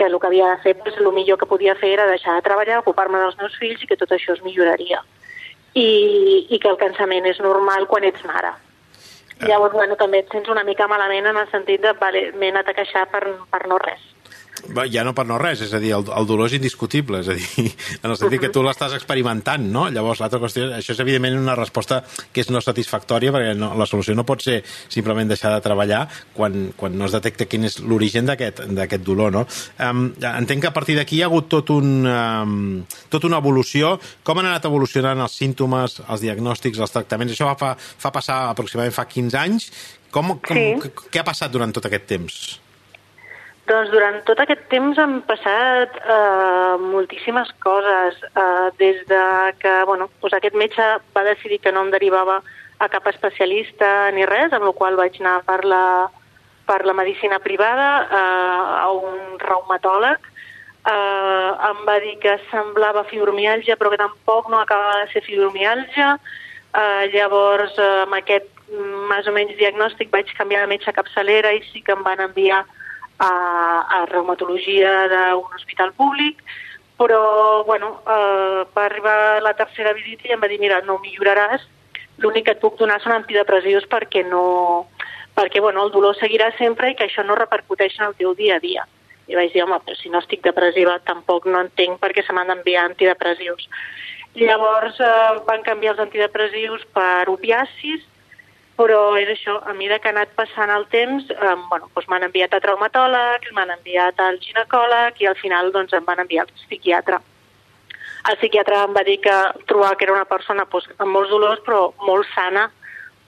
que 0.01 0.07
el 0.07 0.19
que 0.19 0.27
havia 0.27 0.47
de 0.49 0.57
fer, 0.63 0.75
doncs, 0.77 0.97
el 0.97 1.11
millor 1.13 1.37
que 1.37 1.45
podia 1.45 1.75
fer 1.75 1.91
era 1.93 2.07
deixar 2.09 2.33
de 2.37 2.45
treballar, 2.45 2.79
ocupar-me 2.81 3.19
dels 3.21 3.37
meus 3.37 3.57
fills 3.59 3.83
i 3.83 3.89
que 3.89 3.97
tot 3.99 4.11
això 4.15 4.33
es 4.33 4.41
milloraria. 4.41 5.01
I, 5.77 6.47
i 6.49 6.59
que 6.59 6.69
el 6.71 6.79
cansament 6.79 7.27
és 7.29 7.39
normal 7.39 7.85
quan 7.91 8.07
ets 8.07 8.23
mare. 8.25 8.55
Ah. 8.55 9.45
Llavors, 9.45 9.75
bueno, 9.75 9.95
també 9.99 10.23
et 10.23 10.33
sents 10.33 10.49
una 10.49 10.65
mica 10.67 10.87
malament 10.89 11.29
en 11.29 11.37
el 11.37 11.47
sentit 11.51 11.83
de, 11.85 11.93
vale, 12.01 12.31
m'he 12.33 12.49
anat 12.49 12.71
a 12.71 12.75
queixar 12.79 13.05
per, 13.13 13.21
per 13.51 13.61
no 13.69 13.77
res. 13.83 14.01
Ja 14.91 15.03
no 15.07 15.13
per 15.17 15.25
no 15.27 15.37
res, 15.41 15.63
és 15.65 15.73
a 15.73 15.79
dir, 15.81 15.91
el, 15.95 16.05
el 16.05 16.27
dolor 16.29 16.49
és 16.49 16.55
indiscutible, 16.57 17.21
és 17.23 17.29
a 17.31 17.35
dir, 17.37 17.67
en 18.03 18.13
el 18.13 18.17
sentit 18.19 18.43
que 18.43 18.51
tu 18.53 18.63
l'estàs 18.65 18.95
experimentant, 18.97 19.65
no? 19.73 19.87
Llavors, 19.93 20.21
l'altra 20.23 20.41
qüestió, 20.43 20.67
això 20.77 20.95
és 20.95 21.01
evidentment 21.03 21.39
una 21.39 21.57
resposta 21.57 22.01
que 22.31 22.43
és 22.43 22.51
no 22.53 22.61
satisfactòria, 22.63 23.33
perquè 23.35 23.55
no, 23.57 23.73
la 23.79 23.87
solució 23.89 24.15
no 24.17 24.25
pot 24.27 24.43
ser 24.45 24.61
simplement 24.91 25.31
deixar 25.31 25.53
de 25.55 25.63
treballar 25.65 26.05
quan, 26.37 26.71
quan 26.77 26.97
no 26.97 27.07
es 27.09 27.15
detecta 27.17 27.49
quin 27.49 27.67
és 27.69 27.79
l'origen 27.81 28.29
d'aquest 28.29 29.03
dolor, 29.05 29.33
no? 29.33 29.45
Um, 29.81 30.09
entenc 30.31 30.65
que 30.65 30.71
a 30.71 30.75
partir 30.75 30.97
d'aquí 30.99 31.19
hi 31.19 31.23
ha 31.25 31.29
hagut 31.31 31.49
tot 31.51 31.73
un, 31.73 32.05
um, 32.05 32.57
tot 33.11 33.25
una 33.27 33.41
evolució. 33.41 33.95
Com 34.27 34.41
han 34.41 34.51
anat 34.51 34.67
evolucionant 34.69 35.25
els 35.25 35.37
símptomes, 35.41 36.01
els 36.07 36.25
diagnòstics, 36.25 36.79
els 36.81 36.93
tractaments? 36.93 37.33
Això 37.35 37.49
va, 37.49 37.57
fa, 37.59 37.73
fa 37.77 38.13
passar 38.13 38.43
aproximadament 38.51 38.95
fa 38.95 39.07
15 39.09 39.41
anys. 39.41 39.71
Com, 40.11 40.35
com, 40.43 40.59
sí. 40.59 40.91
Què 41.09 41.21
ha 41.21 41.27
passat 41.27 41.53
durant 41.53 41.71
tot 41.73 41.87
aquest 41.87 42.09
temps? 42.09 42.41
Doncs 43.69 43.91
durant 43.93 44.17
tot 44.25 44.39
aquest 44.41 44.63
temps 44.71 44.97
han 44.99 45.19
passat 45.27 45.97
eh, 46.01 46.77
moltíssimes 46.81 47.51
coses, 47.61 48.17
eh, 48.31 48.69
des 48.79 49.03
de 49.07 49.21
que 49.61 49.75
bueno, 49.85 50.09
doncs 50.21 50.33
aquest 50.33 50.57
metge 50.57 50.87
va 51.15 51.23
decidir 51.27 51.59
que 51.61 51.71
no 51.71 51.85
em 51.85 51.91
derivava 51.93 52.39
a 52.81 52.89
cap 52.89 53.05
especialista 53.11 54.09
ni 54.15 54.25
res, 54.25 54.51
amb 54.53 54.65
la 54.65 54.73
qual 54.73 54.97
vaig 54.97 55.19
anar 55.21 55.37
per 55.45 55.59
la, 55.63 56.09
per 56.65 56.81
la 56.89 56.97
medicina 56.97 57.37
privada 57.39 57.87
eh, 58.09 58.81
a 58.81 58.89
un 58.97 59.37
reumatòleg. 59.45 60.31
Eh, 60.81 61.49
em 61.69 61.85
va 61.85 61.99
dir 62.01 62.17
que 62.23 62.39
semblava 62.49 63.05
fibromialgia, 63.13 63.77
però 63.77 63.93
que 63.93 64.01
tampoc 64.01 64.49
no 64.49 64.57
acabava 64.57 65.03
de 65.03 65.11
ser 65.13 65.21
fibromialgia. 65.29 66.15
Eh, 66.73 67.11
llavors, 67.13 67.77
eh, 67.77 68.03
amb 68.07 68.17
aquest 68.17 68.49
mm, 68.71 69.07
més 69.13 69.29
o 69.29 69.37
menys 69.37 69.53
diagnòstic 69.61 70.09
vaig 70.09 70.33
canviar 70.33 70.65
de 70.65 70.73
metge 70.73 70.97
capçalera 70.97 71.53
i 71.53 71.61
sí 71.69 71.85
que 71.85 71.93
em 71.93 72.01
van 72.01 72.25
enviar 72.25 72.63
a, 73.21 73.31
a 73.97 74.05
reumatologia 74.09 75.07
d'un 75.11 75.55
hospital 75.55 75.93
públic, 75.93 76.41
però 76.97 77.63
bueno, 77.65 78.01
eh, 78.05 78.65
va 78.75 78.85
arribar 78.85 79.41
la 79.41 79.53
tercera 79.57 79.93
visita 79.93 80.27
i 80.27 80.35
em 80.35 80.41
va 80.41 80.49
dir, 80.49 80.59
mira, 80.61 80.81
no 80.85 80.99
milloraràs, 81.01 81.63
l'únic 82.21 82.45
que 82.45 82.55
et 82.57 82.61
puc 82.61 82.77
donar 82.79 82.99
són 83.01 83.15
antidepressius 83.15 83.87
perquè 83.89 84.25
no 84.27 84.43
perquè 85.37 85.61
bueno, 85.63 85.85
el 85.85 85.93
dolor 85.93 86.17
seguirà 86.19 86.51
sempre 86.57 86.91
i 86.91 86.95
que 86.97 87.07
això 87.07 87.23
no 87.23 87.37
repercuteix 87.39 87.95
en 87.99 88.09
el 88.09 88.17
teu 88.19 88.33
dia 88.35 88.57
a 88.57 88.63
dia. 88.63 88.83
I 89.31 89.37
vaig 89.37 89.53
dir, 89.53 89.63
home, 89.63 89.77
però 89.85 89.95
si 89.95 90.09
no 90.11 90.19
estic 90.19 90.43
depressiva 90.43 90.97
tampoc 91.07 91.47
no 91.47 91.61
entenc 91.63 92.01
per 92.01 92.11
què 92.11 92.25
se 92.25 92.35
m'han 92.35 92.51
d'enviar 92.51 92.83
antidepressius. 92.89 93.69
Llavors 94.35 94.99
eh, 94.99 95.39
van 95.47 95.63
canviar 95.63 95.95
els 95.95 96.03
antidepressius 96.03 96.83
per 96.95 97.29
opiacis, 97.31 98.03
però 98.77 98.99
és 99.19 99.29
això, 99.29 99.57
a 99.67 99.73
mesura 99.73 99.99
que 99.99 100.09
ha 100.09 100.15
anat 100.15 100.31
passant 100.37 100.71
el 100.73 100.87
temps, 100.93 101.27
eh, 101.29 101.55
bueno, 101.69 101.89
doncs 101.95 102.07
m'han 102.09 102.27
enviat 102.27 102.53
a 102.53 102.61
traumatòlegs, 102.63 103.51
m'han 103.53 103.75
enviat 103.77 104.19
al 104.19 104.39
ginecòleg 104.41 105.21
i 105.21 105.27
al 105.27 105.37
final 105.41 105.71
doncs, 105.75 105.93
em 105.93 106.05
van 106.05 106.23
enviar 106.23 106.45
al 106.45 106.53
psiquiatre. 106.55 107.19
El 108.29 108.37
psiquiatre 108.37 108.77
em 108.85 108.93
va 108.93 109.03
dir 109.03 109.17
que 109.21 109.37
trobava 109.67 109.95
que 109.95 110.05
era 110.05 110.13
una 110.13 110.29
persona 110.29 110.65
doncs, 110.71 110.89
amb 110.97 111.11
molts 111.11 111.29
dolors 111.33 111.61
però 111.65 111.91
molt 112.05 112.27
sana 112.35 112.69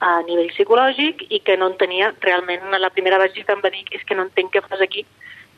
a 0.04 0.20
nivell 0.28 0.52
psicològic 0.52 1.24
i 1.30 1.40
que 1.40 1.56
no 1.58 1.70
en 1.72 1.78
tenia 1.80 2.12
realment, 2.22 2.66
la 2.80 2.92
primera 2.92 3.22
visita 3.24 3.56
em 3.56 3.62
va 3.64 3.72
dir 3.74 3.86
és 3.92 4.04
que 4.04 4.16
no 4.16 4.28
entenc 4.28 4.52
què 4.54 4.62
fas 4.66 4.82
aquí. 4.82 5.06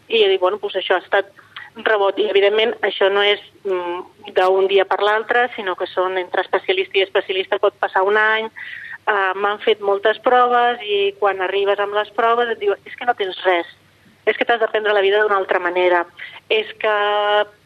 I 0.08 0.22
jo 0.22 0.30
dic, 0.30 0.42
bueno, 0.42 0.60
doncs 0.62 0.77
això 0.82 1.00
ha 1.00 1.04
estat 1.04 1.32
rebot 1.84 2.20
i 2.20 2.30
evidentment 2.30 2.75
això 2.88 3.10
no 3.12 3.24
és 3.25 3.42
mm, 3.65 4.32
d'un 4.38 4.68
dia 4.72 4.86
per 4.88 5.01
l'altre, 5.04 5.50
sinó 5.56 5.75
que 5.75 5.88
són 5.92 6.18
entre 6.22 6.46
especialista 6.46 7.00
i 7.00 7.04
especialista 7.04 7.60
pot 7.60 7.75
passar 7.82 8.06
un 8.08 8.18
any, 8.22 8.48
uh, 9.07 9.33
m'han 9.38 9.62
fet 9.63 9.81
moltes 9.81 10.19
proves 10.25 10.81
i 10.83 11.13
quan 11.19 11.41
arribes 11.41 11.79
amb 11.79 11.95
les 11.97 12.12
proves 12.17 12.51
et 12.53 12.62
diu 12.62 12.75
és 12.85 12.95
que 12.97 13.07
no 13.07 13.17
tens 13.17 13.41
res, 13.45 13.69
és 14.25 14.38
que 14.38 14.45
t'has 14.45 14.62
de 14.62 14.69
prendre 14.71 14.93
la 14.93 15.03
vida 15.05 15.21
d'una 15.21 15.38
altra 15.38 15.59
manera, 15.62 16.05
és 16.50 16.71
que 16.81 16.95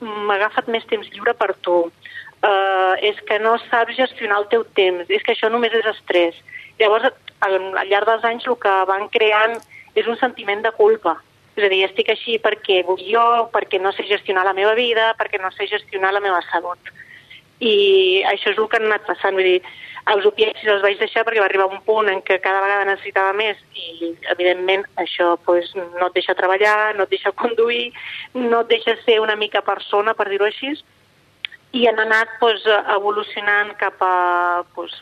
m'ha 0.04 0.36
agafat 0.36 0.68
més 0.68 0.86
temps 0.92 1.08
lliure 1.14 1.34
per 1.40 1.54
tu, 1.66 1.80
uh, 1.88 2.94
és 3.00 3.20
que 3.28 3.40
no 3.40 3.58
saps 3.70 3.98
gestionar 3.98 4.44
el 4.44 4.50
teu 4.52 4.66
temps, 4.76 5.10
és 5.10 5.24
que 5.24 5.36
això 5.36 5.52
només 5.52 5.74
és 5.74 5.88
estrès. 5.96 6.38
Llavors, 6.80 7.12
al 7.44 7.58
llarg 7.88 8.08
dels 8.08 8.28
anys 8.28 8.48
el 8.48 8.60
que 8.60 8.76
van 8.88 9.08
creant 9.12 9.58
és 9.96 10.08
un 10.08 10.18
sentiment 10.20 10.64
de 10.64 10.72
culpa. 10.76 11.18
És 11.58 11.66
a 11.66 11.70
dir, 11.72 11.84
estic 11.84 12.12
així 12.12 12.38
perquè 12.40 12.84
vull 12.88 13.02
jo, 13.04 13.24
perquè 13.52 13.82
no 13.84 13.92
sé 13.92 14.06
gestionar 14.08 14.46
la 14.48 14.56
meva 14.56 14.76
vida, 14.78 15.12
perquè 15.20 15.42
no 15.42 15.52
sé 15.52 15.68
gestionar 15.68 16.14
la 16.16 16.24
meva 16.24 16.40
salut. 16.48 16.92
I 17.60 18.24
això 18.30 18.54
és 18.54 18.60
el 18.60 18.70
que 18.72 18.80
han 18.80 18.88
anat 18.88 19.08
passant. 19.08 19.36
Vull 19.36 19.48
dir, 19.48 19.60
els 20.14 20.26
opiacis 20.26 20.70
els 20.72 20.82
vaig 20.82 21.00
deixar 21.00 21.26
perquè 21.26 21.42
va 21.42 21.48
arribar 21.50 21.68
un 21.70 21.82
punt 21.86 22.10
en 22.10 22.22
què 22.26 22.40
cada 22.42 22.62
vegada 22.64 22.88
necessitava 22.88 23.34
més 23.38 23.60
i, 23.76 24.14
evidentment, 24.34 24.86
això 25.02 25.36
pues, 25.46 25.74
no 25.76 26.08
et 26.08 26.16
deixa 26.16 26.38
treballar, 26.38 26.96
no 26.96 27.06
et 27.06 27.14
deixa 27.14 27.36
conduir, 27.36 27.92
no 28.36 28.64
et 28.64 28.72
deixa 28.72 28.96
ser 29.04 29.20
una 29.20 29.36
mica 29.36 29.62
persona, 29.66 30.16
per 30.16 30.30
dir-ho 30.32 30.48
així, 30.48 30.74
i 31.78 31.86
han 31.88 32.00
anat 32.02 32.32
pues, 32.40 32.64
evolucionant 32.96 33.76
cap 33.78 34.02
a 34.02 34.64
pues, 34.76 34.96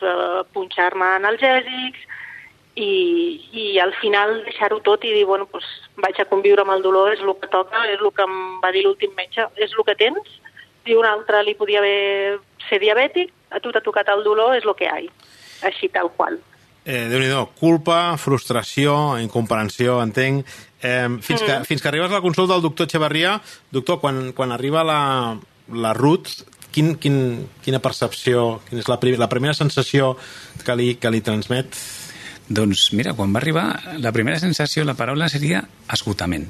punxar-me 0.52 1.14
analgèsics 1.16 2.04
i, 2.78 2.90
i 3.52 3.78
al 3.82 3.94
final 4.02 4.42
deixar-ho 4.44 4.82
tot 4.84 5.06
i 5.06 5.14
dir, 5.14 5.24
bueno, 5.26 5.46
pues, 5.50 5.64
vaig 6.02 6.20
a 6.20 6.28
conviure 6.28 6.62
amb 6.62 6.76
el 6.76 6.84
dolor, 6.84 7.14
és 7.14 7.24
el 7.24 7.32
que 7.40 7.50
toca, 7.54 7.86
és 7.88 8.02
el 8.02 8.12
que 8.14 8.26
em 8.26 8.36
va 8.62 8.74
dir 8.74 8.84
l'últim 8.84 9.16
metge, 9.16 9.48
és 9.56 9.72
el 9.72 9.86
que 9.88 9.96
tens, 9.98 10.36
i 10.88 10.94
un 10.96 11.08
altre 11.08 11.42
li 11.44 11.56
podia 11.58 11.80
haver 11.82 12.38
ser 12.68 12.78
diabètic, 12.84 13.32
a 13.50 13.60
tu 13.60 13.72
t'ha 13.72 13.82
tocat 13.84 14.08
el 14.12 14.24
dolor, 14.26 14.54
és 14.58 14.66
el 14.66 14.76
que 14.78 14.86
hi 14.86 15.08
ha, 15.08 15.26
així 15.68 15.90
tal 15.92 16.12
qual. 16.16 16.38
Eh, 16.88 17.04
déu 17.10 17.20
nhi 17.20 17.28
culpa, 17.58 18.16
frustració, 18.16 19.18
incomprensió, 19.20 19.98
entenc. 20.00 20.46
Eh, 20.80 21.08
fins, 21.20 21.42
mm. 21.42 21.46
que, 21.46 21.56
fins 21.68 21.82
que 21.82 21.90
arribes 21.90 22.10
a 22.10 22.16
la 22.16 22.24
consulta 22.24 22.54
del 22.54 22.64
doctor 22.64 22.88
Echeverria, 22.88 23.36
doctor, 23.70 24.00
quan, 24.00 24.32
quan 24.32 24.54
arriba 24.54 24.84
la, 24.86 25.00
la 25.68 25.92
Ruth, 25.92 26.46
quin, 26.72 26.94
quin, 26.96 27.48
quina 27.64 27.82
percepció, 27.84 28.62
quina 28.68 28.80
és 28.84 28.88
la, 28.88 28.98
prim, 29.02 29.18
la 29.20 29.28
primera 29.28 29.56
sensació 29.56 30.14
que 30.64 30.76
li, 30.78 30.94
que 31.00 31.12
li 31.12 31.20
transmet? 31.24 31.76
Doncs 32.48 32.88
mira, 32.96 33.12
quan 33.12 33.34
va 33.34 33.42
arribar, 33.42 33.66
la 34.00 34.12
primera 34.16 34.40
sensació, 34.40 34.86
la 34.88 34.96
paraula 34.96 35.28
seria 35.28 35.66
esgotament. 35.92 36.48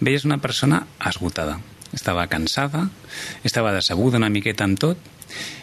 Veies 0.00 0.24
una 0.26 0.40
persona 0.42 0.86
esgotada. 1.06 1.60
Estava 1.96 2.26
cansada, 2.30 2.86
estava 3.44 3.74
decebuda 3.74 4.20
una 4.20 4.30
miqueta 4.30 4.66
amb 4.66 4.78
tot, 4.78 5.10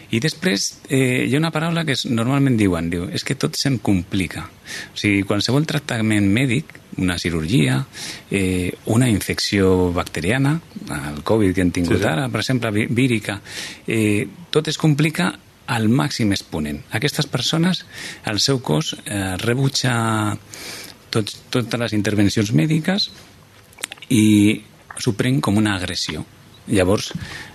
i 0.08 0.20
després 0.24 0.70
eh, 0.88 1.26
hi 1.28 1.34
ha 1.34 1.40
una 1.40 1.50
paraula 1.52 1.84
que 1.84 1.96
normalment 2.08 2.56
diuen, 2.56 2.88
diu, 2.88 3.08
és 3.12 3.24
que 3.28 3.36
tot 3.36 3.58
se'm 3.60 3.76
complica. 3.84 4.46
O 4.94 4.96
sigui, 4.96 5.24
qualsevol 5.28 5.66
tractament 5.68 6.30
mèdic, 6.32 6.72
una 6.98 7.18
cirurgia, 7.20 7.82
eh, 8.30 8.72
una 8.94 9.10
infecció 9.12 9.92
bacteriana, 9.92 10.56
el 10.88 11.20
Covid 11.28 11.52
que 11.54 11.64
hem 11.66 11.74
tingut 11.76 11.98
sí, 11.98 12.04
sí. 12.06 12.08
ara, 12.08 12.30
per 12.32 12.40
exemple, 12.40 12.72
vírica, 12.88 13.40
eh, 13.86 14.24
tot 14.50 14.72
es 14.72 14.80
complica 14.80 15.34
al 15.68 15.90
màxim 15.92 16.32
exponent. 16.32 16.80
Aquestes 16.96 17.28
persones, 17.28 17.84
el 18.24 18.40
seu 18.40 18.62
cos 18.64 18.94
eh, 19.04 19.36
rebutja 19.44 19.92
tots, 21.12 21.36
totes 21.52 21.84
les 21.84 21.96
intervencions 21.96 22.54
mèdiques 22.56 23.10
i 24.08 24.24
s'ho 25.00 25.14
pren 25.18 25.40
com 25.40 25.56
una 25.56 25.76
agressió 25.76 26.24
llavors 26.68 27.12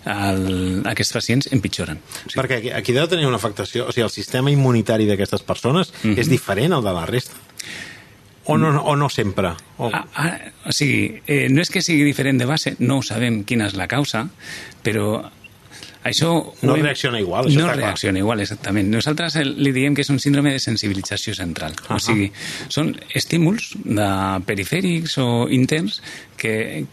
el, 0.09 0.81
aquests 0.89 1.13
pacients 1.13 1.50
empitjoren. 1.53 2.00
Sí. 2.25 2.35
Perquè 2.35 2.59
aquí, 2.59 2.71
aquí 2.73 2.95
deu 2.95 3.07
tenir 3.12 3.27
una 3.29 3.38
afectació, 3.38 3.88
o 3.88 3.93
sigui, 3.93 4.05
el 4.07 4.13
sistema 4.13 4.51
immunitari 4.51 5.07
d'aquestes 5.09 5.45
persones 5.45 5.93
mm 5.93 6.09
-hmm. 6.09 6.19
és 6.19 6.29
diferent 6.29 6.73
al 6.73 6.83
de 6.83 6.93
la 6.93 7.05
resta? 7.05 7.35
O 8.45 8.57
no, 8.57 8.81
o 8.83 8.95
no 8.95 9.07
sempre? 9.09 9.53
O... 9.77 9.89
Ah, 9.93 10.05
ah, 10.15 10.39
o 10.65 10.71
sigui, 10.71 11.21
eh, 11.27 11.47
no 11.50 11.62
és 11.62 11.69
que 11.69 11.81
sigui 11.81 12.03
diferent 12.03 12.39
de 12.39 12.45
base, 12.45 12.75
no 12.79 13.01
sabem 13.01 13.43
quina 13.47 13.67
és 13.67 13.73
la 13.79 13.88
causa, 13.88 14.27
però 14.83 15.23
això... 16.03 16.53
No 16.62 16.75
hem... 16.75 16.83
reacciona 16.83 17.21
igual, 17.21 17.47
això 17.47 17.62
No 17.62 17.71
reacciona 17.71 18.17
clar. 18.17 18.23
igual, 18.25 18.41
exactament. 18.41 18.89
Nosaltres 18.91 19.38
li 19.45 19.71
diem 19.71 19.95
que 19.95 20.03
és 20.03 20.09
un 20.09 20.19
síndrome 20.19 20.51
de 20.51 20.59
sensibilització 20.59 21.33
central. 21.33 21.71
Uh 21.71 21.88
-huh. 21.88 21.95
O 21.95 22.00
sigui, 22.00 22.31
són 22.67 22.97
estímuls 23.15 23.77
de 23.83 24.09
perifèrics 24.45 25.17
o 25.17 25.47
interns 25.50 26.01
que, 26.35 26.85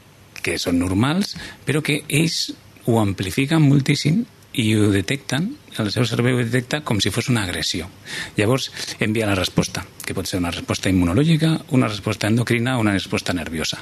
que 0.42 0.58
són 0.58 0.78
normals, 0.80 1.36
però 1.66 1.82
que 1.84 2.02
ells 2.08 2.50
ho 2.86 2.98
amplifiquen 3.00 3.62
moltíssim 3.62 4.24
i 4.58 4.72
ho 4.74 4.88
detecten, 4.90 5.52
el 5.78 5.92
seu 5.94 6.06
cervell 6.08 6.40
ho 6.40 6.42
detecta 6.42 6.80
com 6.86 6.98
si 7.00 7.12
fos 7.14 7.28
una 7.30 7.44
agressió. 7.46 7.86
Llavors 8.36 8.70
envia 8.98 9.28
la 9.28 9.36
resposta, 9.38 9.84
que 10.04 10.16
pot 10.16 10.26
ser 10.26 10.40
una 10.40 10.50
resposta 10.50 10.90
immunològica, 10.90 11.52
una 11.76 11.88
resposta 11.88 12.26
endocrina 12.26 12.76
o 12.76 12.82
una 12.82 12.96
resposta 12.96 13.32
nerviosa. 13.36 13.78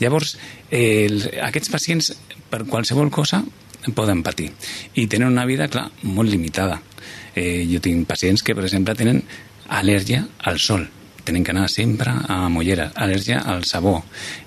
Llavors, 0.00 0.36
eh, 0.70 1.08
aquests 1.42 1.72
pacients, 1.72 2.12
per 2.50 2.66
qualsevol 2.68 3.10
cosa, 3.10 3.42
poden 3.96 4.22
patir 4.22 4.50
i 4.94 5.06
tenen 5.08 5.32
una 5.32 5.46
vida, 5.48 5.68
clar, 5.68 5.88
molt 6.02 6.28
limitada. 6.28 6.82
Eh, 7.34 7.66
jo 7.70 7.80
tinc 7.80 8.06
pacients 8.06 8.42
que, 8.42 8.54
per 8.54 8.66
exemple, 8.66 8.94
tenen 8.94 9.22
al·lèrgia 9.70 10.26
al 10.44 10.58
sol, 10.58 10.88
tenen 11.30 11.44
que 11.46 11.52
anar 11.54 11.68
sempre 11.70 12.10
a 12.10 12.48
mollera, 12.50 12.88
al·lèrgia 12.98 13.44
al 13.46 13.62
sabó, 13.62 14.00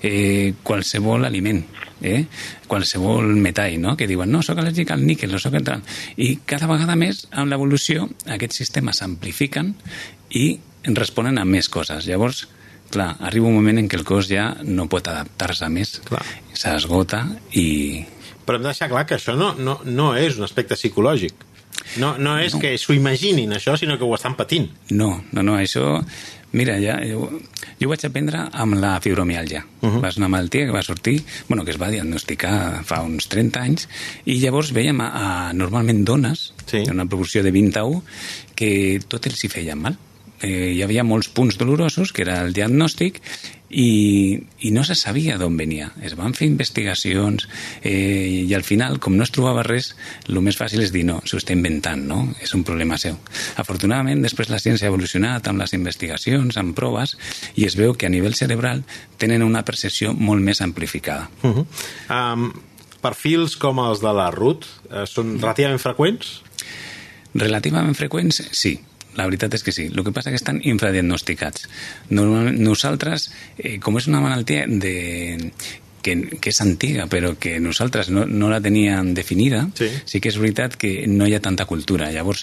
eh, 0.04 0.52
qualsevol 0.62 1.24
aliment, 1.24 1.62
eh? 2.04 2.26
qualsevol 2.68 3.30
metall, 3.40 3.78
no? 3.80 3.94
que 3.96 4.08
diuen, 4.10 4.28
no, 4.28 4.42
sóc 4.44 4.60
al·lèrgic 4.60 4.92
al 4.92 5.06
níquel, 5.08 5.32
no 5.32 5.40
sóc 5.40 5.56
al... 5.56 5.70
I 6.20 6.34
cada 6.44 6.68
vegada 6.68 6.96
més, 7.00 7.24
amb 7.32 7.48
l'evolució, 7.48 8.10
aquests 8.36 8.60
sistemes 8.60 9.00
s'amplifiquen 9.00 9.72
i 10.36 10.44
responen 10.92 11.40
a 11.40 11.46
més 11.48 11.70
coses. 11.72 12.04
Llavors, 12.04 12.44
clar, 12.92 13.14
arriba 13.24 13.48
un 13.48 13.56
moment 13.56 13.80
en 13.80 13.88
què 13.88 13.96
el 13.96 14.04
cos 14.04 14.28
ja 14.28 14.50
no 14.68 14.84
pot 14.92 15.08
adaptar-se 15.08 15.70
més, 15.72 15.96
s'esgota 16.52 17.24
i... 17.56 18.04
Però 18.44 18.58
hem 18.58 18.66
de 18.66 18.74
deixar 18.74 18.90
clar 18.92 19.06
que 19.08 19.16
això 19.16 19.32
no, 19.40 19.54
no, 19.56 19.78
no 19.88 20.12
és 20.20 20.36
un 20.36 20.44
aspecte 20.44 20.76
psicològic. 20.76 21.48
No, 22.00 22.14
no 22.18 22.38
és 22.38 22.54
no. 22.54 22.60
que 22.60 22.74
s'ho 22.78 22.94
imaginin, 22.96 23.52
això, 23.56 23.76
sinó 23.78 23.98
que 23.98 24.04
ho 24.04 24.14
estan 24.16 24.36
patint. 24.38 24.70
No, 24.90 25.24
no, 25.32 25.42
no, 25.42 25.58
això 25.58 26.00
Mira, 26.54 26.76
ja, 26.78 27.00
jo, 27.02 27.26
jo 27.80 27.88
vaig 27.90 28.04
aprendre 28.06 28.44
amb 28.62 28.76
la 28.78 28.92
fibromialgia. 29.02 29.64
Uh 29.82 29.88
-huh. 29.88 30.02
Va 30.04 30.12
ser 30.12 30.20
una 30.20 30.28
malaltia 30.28 30.66
que 30.66 30.76
va 30.76 30.82
sortir, 30.82 31.24
bueno, 31.48 31.64
que 31.64 31.72
es 31.72 31.80
va 31.80 31.90
diagnosticar 31.90 32.84
fa 32.84 33.02
uns 33.02 33.26
30 33.26 33.60
anys, 33.60 33.88
i 34.24 34.38
llavors 34.38 34.70
veiem 34.72 35.00
a, 35.00 35.08
a 35.48 35.52
normalment 35.52 36.04
dones, 36.04 36.52
sí. 36.64 36.76
en 36.86 36.92
una 36.92 37.06
proporció 37.06 37.42
de 37.42 37.50
20 37.50 37.80
a 37.80 37.84
1, 37.84 38.02
que 38.54 39.00
tot 39.08 39.26
els 39.26 39.44
hi 39.44 39.48
feia 39.48 39.74
mal 39.74 39.98
eh, 40.40 40.72
hi 40.74 40.82
havia 40.82 41.04
molts 41.04 41.28
punts 41.28 41.58
dolorosos, 41.60 42.12
que 42.12 42.24
era 42.24 42.40
el 42.42 42.52
diagnòstic, 42.56 43.20
i, 43.74 44.38
i 44.60 44.70
no 44.70 44.84
se 44.86 44.94
sabia 44.94 45.36
d'on 45.38 45.56
venia. 45.58 45.88
Es 46.06 46.14
van 46.18 46.34
fer 46.36 46.46
investigacions 46.46 47.48
eh, 47.82 48.44
i 48.46 48.54
al 48.54 48.62
final, 48.66 49.00
com 49.02 49.16
no 49.18 49.26
es 49.26 49.32
trobava 49.34 49.64
res, 49.66 49.92
el 50.28 50.38
més 50.44 50.58
fàcil 50.58 50.84
és 50.84 50.92
dir 50.94 51.02
no, 51.08 51.18
s'ho 51.26 51.40
està 51.40 51.56
inventant, 51.56 52.04
no? 52.06 52.20
És 52.44 52.54
un 52.54 52.62
problema 52.66 52.98
seu. 53.00 53.18
Afortunadament, 53.60 54.22
després 54.22 54.52
la 54.52 54.62
ciència 54.62 54.88
ha 54.88 54.92
evolucionat 54.92 55.50
amb 55.50 55.64
les 55.64 55.74
investigacions, 55.74 56.60
amb 56.60 56.76
proves, 56.78 57.16
i 57.58 57.66
es 57.66 57.78
veu 57.80 57.96
que 57.98 58.06
a 58.06 58.14
nivell 58.14 58.38
cerebral 58.38 58.84
tenen 59.18 59.42
una 59.42 59.64
percepció 59.66 60.14
molt 60.14 60.42
més 60.44 60.62
amplificada. 60.62 61.28
Uh 61.42 61.58
-huh. 61.58 61.66
um, 62.14 62.48
perfils 63.02 63.56
com 63.56 63.78
els 63.78 64.00
de 64.00 64.12
la 64.12 64.30
Ruth 64.30 64.66
eh, 64.90 65.04
són 65.06 65.38
relativament 65.40 65.80
freqüents? 65.80 66.40
Relativament 67.34 67.94
freqüents, 67.94 68.42
sí 68.52 68.78
la 69.16 69.24
veritat 69.28 69.54
és 69.54 69.62
que 69.62 69.72
sí. 69.72 69.88
El 69.94 70.04
que 70.04 70.12
passa 70.12 70.30
és 70.30 70.34
que 70.34 70.42
estan 70.42 70.60
infradiagnosticats. 70.64 71.68
Normalment, 72.10 72.58
nosaltres, 72.60 73.30
eh, 73.58 73.78
com 73.80 73.96
és 73.98 74.06
una 74.10 74.20
malaltia 74.20 74.66
de 74.68 75.52
que, 76.04 76.12
que 76.36 76.50
és 76.52 76.58
antiga, 76.60 77.06
però 77.08 77.30
que 77.40 77.54
nosaltres 77.64 78.10
no, 78.12 78.26
no 78.28 78.50
la 78.52 78.58
teníem 78.60 79.14
definida, 79.16 79.62
Sí. 79.72 79.86
sí 80.04 80.20
que 80.20 80.28
és 80.28 80.36
veritat 80.36 80.74
que 80.76 81.06
no 81.08 81.24
hi 81.26 81.32
ha 81.32 81.40
tanta 81.40 81.64
cultura. 81.64 82.10
Llavors, 82.12 82.42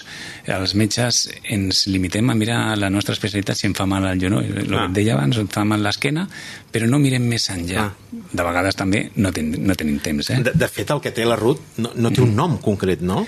els 0.50 0.74
metges 0.74 1.28
ens 1.44 1.84
limitem 1.86 2.28
a 2.30 2.34
mirar 2.34 2.76
la 2.76 2.90
nostra 2.90 3.14
especialitat 3.14 3.56
si 3.60 3.68
em 3.70 3.74
fa 3.78 3.86
mal 3.86 4.04
el 4.10 4.18
genoll, 4.18 4.50
el 4.50 4.74
Ah. 4.74 4.80
que 4.80 4.84
et 4.88 4.96
deia 4.98 5.14
abans, 5.14 5.38
em 5.38 5.46
fa 5.46 5.62
mal 5.64 5.80
l'esquena, 5.80 6.26
però 6.72 6.88
no 6.90 6.98
mirem 6.98 7.22
més 7.22 7.46
enllà. 7.54 7.86
Ah. 7.86 7.94
De 8.32 8.42
vegades 8.42 8.74
també 8.74 9.10
no, 9.14 9.30
ten, 9.30 9.54
no 9.64 9.74
tenim 9.78 10.00
temps, 10.00 10.30
eh? 10.30 10.42
De, 10.42 10.50
de 10.58 10.68
fet, 10.68 10.90
el 10.90 11.00
que 11.00 11.12
té 11.12 11.24
la 11.24 11.36
Ruth 11.36 11.60
no, 11.78 11.92
no 11.94 12.10
té 12.10 12.20
un 12.20 12.34
nom 12.34 12.58
concret, 12.58 13.00
no? 13.00 13.26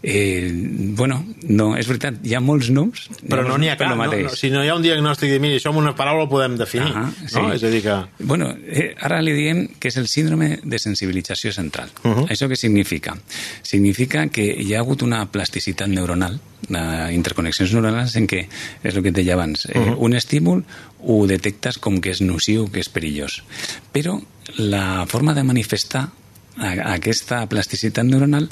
Eh, 0.00 0.50
bueno, 0.94 1.24
no, 1.42 1.72
és 1.76 1.88
veritat, 1.90 2.20
hi 2.22 2.36
ha 2.36 2.40
molts 2.40 2.68
noms, 2.70 3.08
Però 3.28 3.42
no 3.42 3.56
n'hi 3.58 3.70
ha 3.72 3.76
cap. 3.76 3.90
No, 3.90 4.06
no, 4.06 4.30
si 4.30 4.50
no 4.52 4.62
hi 4.62 4.70
ha 4.70 4.76
un 4.78 4.84
diagnòstic 4.84 5.32
de, 5.32 5.40
mira, 5.42 5.58
això 5.58 5.72
amb 5.72 5.80
una 5.80 5.94
paraula 5.98 6.26
ho 6.26 6.30
podem 6.30 6.54
definir. 6.60 6.92
Ah, 6.94 7.08
no? 7.34 7.48
És 7.54 7.64
a 7.66 7.72
dir 7.72 7.82
que... 7.82 7.96
Bueno, 8.22 8.52
eh, 8.66 8.92
ara 9.02 9.18
li 9.24 9.34
diem 9.34 9.64
que 9.80 9.90
és 9.90 9.98
el 9.98 10.06
síndrome 10.10 10.60
de 10.62 10.78
sensibilització 10.78 11.52
central. 11.52 11.90
Uh 12.04 12.12
-huh. 12.12 12.28
Això 12.30 12.46
què 12.46 12.56
significa? 12.56 13.16
Significa 13.62 14.28
que 14.28 14.44
hi 14.44 14.74
ha 14.74 14.78
hagut 14.80 15.02
una 15.02 15.24
plasticitat 15.26 15.88
neuronal, 15.88 16.38
de 16.68 17.12
interconnexions 17.14 17.72
neuronals 17.72 18.14
en 18.16 18.26
què, 18.26 18.46
és 18.82 18.94
el 18.94 19.02
que 19.02 19.08
et 19.08 19.14
deia 19.14 19.34
abans, 19.34 19.66
eh, 19.66 19.78
uh 19.78 19.86
-huh. 19.86 19.96
un 19.98 20.14
estímul 20.14 20.64
ho 21.00 21.26
detectes 21.26 21.78
com 21.78 22.00
que 22.00 22.10
és 22.10 22.20
nociu, 22.20 22.70
que 22.70 22.80
és 22.80 22.88
perillós. 22.88 23.42
Però 23.92 24.20
la 24.56 25.06
forma 25.06 25.34
de 25.34 25.44
manifestar 25.44 26.08
aquesta 26.58 27.44
plasticitat 27.50 28.06
neuronal 28.06 28.48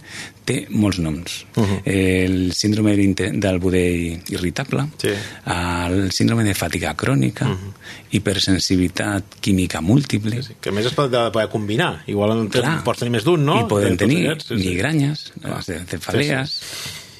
té 0.46 0.66
molts 0.70 0.98
noms. 1.02 1.44
Uh 1.56 1.64
-huh. 1.64 1.80
El 1.84 2.52
síndrome 2.52 2.96
del 2.96 3.58
budell 3.58 4.22
irritable, 4.28 4.86
Sí. 4.98 5.08
el 5.46 6.12
síndrome 6.12 6.44
de 6.44 6.54
fatiga 6.54 6.94
crònica, 6.94 7.46
uh 7.46 7.50
-huh. 7.50 7.72
hipersensibilitat 8.10 9.24
química 9.40 9.80
múltiple, 9.80 10.42
Sí, 10.42 10.54
que 10.60 10.68
a 10.68 10.72
més 10.72 10.86
es 10.86 10.92
pot 10.92 11.10
de 11.10 11.30
poder 11.30 11.48
combinar. 11.48 12.02
Igual 12.06 12.48
Clar. 12.48 12.84
pots 12.84 12.98
tenir 12.98 13.10
més 13.12 13.24
d'un, 13.24 13.44
no? 13.44 13.60
i 13.60 13.68
poden 13.68 13.96
tenir 13.96 14.26
aquests, 14.26 14.48
sí, 14.48 14.58
sí. 14.60 14.68
migranyes, 14.68 15.32
Clar. 15.40 15.62
cefalees... 15.64 16.62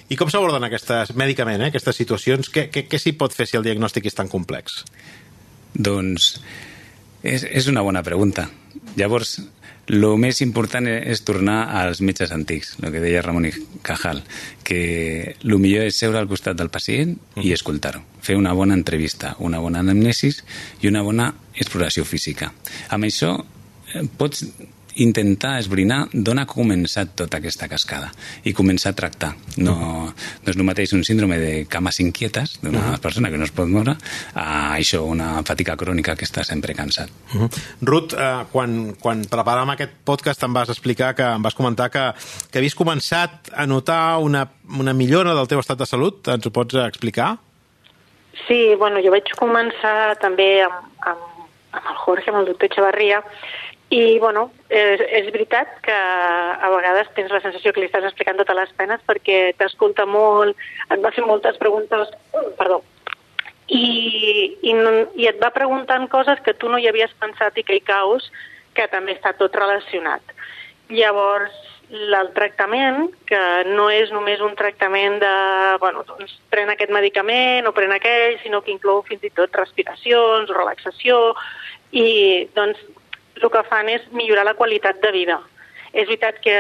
I 0.09 0.15
com 0.15 0.31
s'aborden 0.31 0.63
aquestes, 0.63 1.17
mèdicament, 1.17 1.61
eh, 1.63 1.67
aquestes 1.67 1.97
situacions? 1.97 2.49
Què, 2.53 2.71
què, 2.71 2.87
què 2.87 2.99
s'hi 2.99 3.13
pot 3.19 3.33
fer 3.35 3.47
si 3.47 3.57
el 3.57 3.65
diagnòstic 3.65 4.07
és 4.07 4.15
tan 4.15 4.29
complex? 4.29 4.85
Doncs 5.75 6.41
és, 7.23 7.43
és 7.43 7.67
una 7.67 7.83
bona 7.83 8.03
pregunta. 8.07 8.49
Llavors, 8.97 9.39
el 9.87 10.05
més 10.19 10.41
important 10.43 10.89
és 10.91 11.23
tornar 11.27 11.59
als 11.79 12.01
metges 12.03 12.33
antics, 12.35 12.75
el 12.83 12.91
que 12.91 13.03
deia 13.03 13.23
Ramon 13.23 13.47
i 13.47 13.53
Cajal, 13.87 14.23
que 14.67 15.37
el 15.45 15.59
millor 15.63 15.87
és 15.87 15.99
seure 16.01 16.19
al 16.19 16.31
costat 16.31 16.59
del 16.59 16.73
pacient 16.75 17.15
i 17.43 17.53
escoltar-ho. 17.55 18.03
Fer 18.21 18.39
una 18.39 18.55
bona 18.57 18.75
entrevista, 18.75 19.37
una 19.39 19.61
bona 19.63 19.85
anamnesis 19.85 20.43
i 20.83 20.91
una 20.91 21.05
bona 21.07 21.29
exploració 21.55 22.05
física. 22.05 22.51
Amb 22.91 23.07
això 23.07 23.37
eh, 23.39 24.03
pots 24.19 24.43
intentar 25.03 25.57
esbrinar 25.61 26.07
d'on 26.13 26.41
ha 26.41 26.47
començat 26.49 27.13
tota 27.19 27.41
aquesta 27.41 27.69
cascada 27.69 28.11
i 28.45 28.55
començar 28.57 28.93
a 28.93 28.99
tractar. 28.99 29.33
No, 29.57 29.77
no 30.13 30.51
és 30.51 30.57
el 30.57 30.65
mateix 30.67 30.95
un 30.97 31.05
síndrome 31.05 31.39
de 31.41 31.53
cames 31.71 32.01
inquietes 32.01 32.59
d'una 32.63 32.97
persona 33.03 33.31
que 33.31 33.41
no 33.41 33.49
es 33.49 33.55
pot 33.57 33.69
moure 33.69 33.97
a 34.35 34.77
això, 34.77 35.03
una 35.05 35.43
fatiga 35.47 35.77
crònica 35.77 36.17
que 36.17 36.27
està 36.29 36.45
sempre 36.45 36.75
cansat. 36.75 37.11
Uh 37.35 37.43
-huh. 37.43 37.51
Ruth, 37.83 38.15
eh, 38.15 38.45
quan, 38.53 38.97
quan 39.01 39.25
preparàvem 39.25 39.73
aquest 39.73 39.93
podcast 40.05 40.43
em 40.43 40.53
vas 40.53 40.69
explicar 40.69 41.15
que 41.15 41.23
em 41.23 41.43
vas 41.43 41.55
comentar 41.55 41.91
que, 41.91 42.13
que 42.51 42.59
havies 42.59 42.75
començat 42.75 43.51
a 43.53 43.67
notar 43.67 44.19
una, 44.19 44.49
una 44.79 44.93
millora 44.93 45.35
del 45.35 45.49
teu 45.49 45.61
estat 45.61 45.79
de 45.79 45.87
salut. 45.87 46.29
Ens 46.29 46.47
ho 46.47 46.51
pots 46.51 46.75
explicar? 46.75 47.39
Sí, 48.47 48.75
bueno, 48.79 49.01
jo 49.01 49.11
vaig 49.11 49.31
començar 49.39 50.17
també 50.21 50.63
amb, 50.63 50.85
amb, 51.01 51.23
amb 51.73 51.87
el 51.91 51.97
Jorge, 52.05 52.31
amb 52.31 52.41
el 52.41 52.47
doctor 52.47 52.69
Echevarria, 52.71 53.23
i, 53.91 54.19
bueno, 54.19 54.49
és, 54.69 55.01
és 55.21 55.29
veritat 55.31 55.77
que 55.85 55.95
a 55.95 56.71
vegades 56.73 57.11
tens 57.15 57.31
la 57.31 57.41
sensació 57.45 57.71
que 57.73 57.85
li 57.85 57.87
estàs 57.87 58.09
explicant 58.09 58.41
totes 58.41 58.59
les 58.59 58.73
penes 58.79 59.05
perquè 59.07 59.53
t'escolta 59.59 60.09
molt, 60.11 60.59
et 60.91 61.03
va 61.05 61.15
fer 61.15 61.23
moltes 61.27 61.59
preguntes, 61.61 62.11
perdó, 62.59 62.81
i, 63.69 63.87
i, 64.63 64.75
i 65.23 65.29
et 65.31 65.39
va 65.43 65.55
preguntant 65.55 66.09
coses 66.11 66.43
que 66.43 66.55
tu 66.55 66.71
no 66.71 66.79
hi 66.83 66.89
havies 66.91 67.15
pensat 67.23 67.59
i 67.59 67.67
que 67.67 67.79
hi 67.79 67.87
caus, 67.87 68.27
que 68.75 68.89
també 68.91 69.15
està 69.15 69.33
tot 69.39 69.55
relacionat. 69.55 70.35
Llavors, 70.91 71.55
el 71.91 72.33
tractament, 72.35 73.13
que 73.31 73.41
no 73.71 73.87
és 73.95 74.11
només 74.11 74.43
un 74.43 74.55
tractament 74.59 75.21
de, 75.23 75.33
bueno, 75.83 76.03
doncs, 76.09 76.35
pren 76.51 76.71
aquest 76.71 76.91
medicament 76.95 77.67
o 77.67 77.75
pren 77.75 77.95
aquell, 77.95 78.39
sinó 78.43 78.63
que 78.63 78.75
inclou 78.75 79.05
fins 79.07 79.23
i 79.27 79.31
tot 79.35 79.55
respiracions, 79.55 80.51
relaxació, 80.51 81.35
i 81.95 82.49
doncs 82.55 82.83
el 83.43 83.51
que 83.53 83.65
fan 83.71 83.89
és 83.93 84.05
millorar 84.13 84.47
la 84.49 84.57
qualitat 84.59 85.01
de 85.03 85.13
vida. 85.13 85.41
És 85.93 86.09
veritat 86.09 86.39
que 86.45 86.57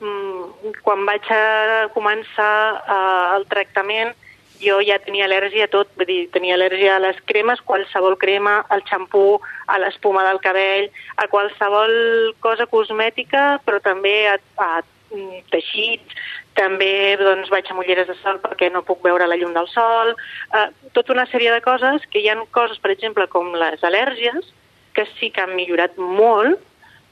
mm, 0.00 0.74
quan 0.84 1.04
vaig 1.08 1.26
a 1.34 1.88
començar 1.94 2.56
eh, 2.80 3.36
el 3.36 3.46
tractament 3.50 4.14
jo 4.60 4.78
ja 4.84 4.98
tenia 5.00 5.24
al·lèrgia 5.24 5.66
a 5.66 5.72
tot, 5.72 5.90
vull 5.96 6.08
dir, 6.08 6.20
tenia 6.34 6.54
al·lèrgia 6.56 6.96
a 6.96 7.02
les 7.02 7.18
cremes, 7.28 7.62
qualsevol 7.64 8.16
crema, 8.20 8.60
al 8.68 8.84
xampú, 8.88 9.40
a 9.66 9.78
l'espuma 9.80 10.24
del 10.28 10.40
cabell, 10.44 10.90
a 11.16 11.26
qualsevol 11.32 12.34
cosa 12.44 12.68
cosmètica, 12.68 13.60
però 13.64 13.80
també 13.84 14.14
a, 14.28 14.36
a 14.60 14.70
mm, 15.14 15.42
teixits, 15.52 16.28
també 16.58 17.16
doncs, 17.20 17.48
vaig 17.52 17.68
a 17.70 17.76
mulleres 17.78 18.08
de 18.10 18.16
sol 18.20 18.40
perquè 18.42 18.68
no 18.72 18.84
puc 18.84 19.00
veure 19.06 19.28
la 19.28 19.38
llum 19.40 19.54
del 19.56 19.68
sol, 19.72 20.12
eh, 20.56 20.68
tota 20.96 21.16
una 21.16 21.28
sèrie 21.32 21.52
de 21.54 21.64
coses 21.64 22.04
que 22.12 22.20
hi 22.20 22.28
ha 22.28 22.36
coses, 22.52 22.80
per 22.82 22.92
exemple, 22.92 23.28
com 23.32 23.54
les 23.56 23.84
al·lèrgies, 23.86 24.52
que 24.94 25.06
sí 25.18 25.30
que 25.30 25.42
han 25.44 25.56
millorat 25.56 25.96
molt, 25.98 26.60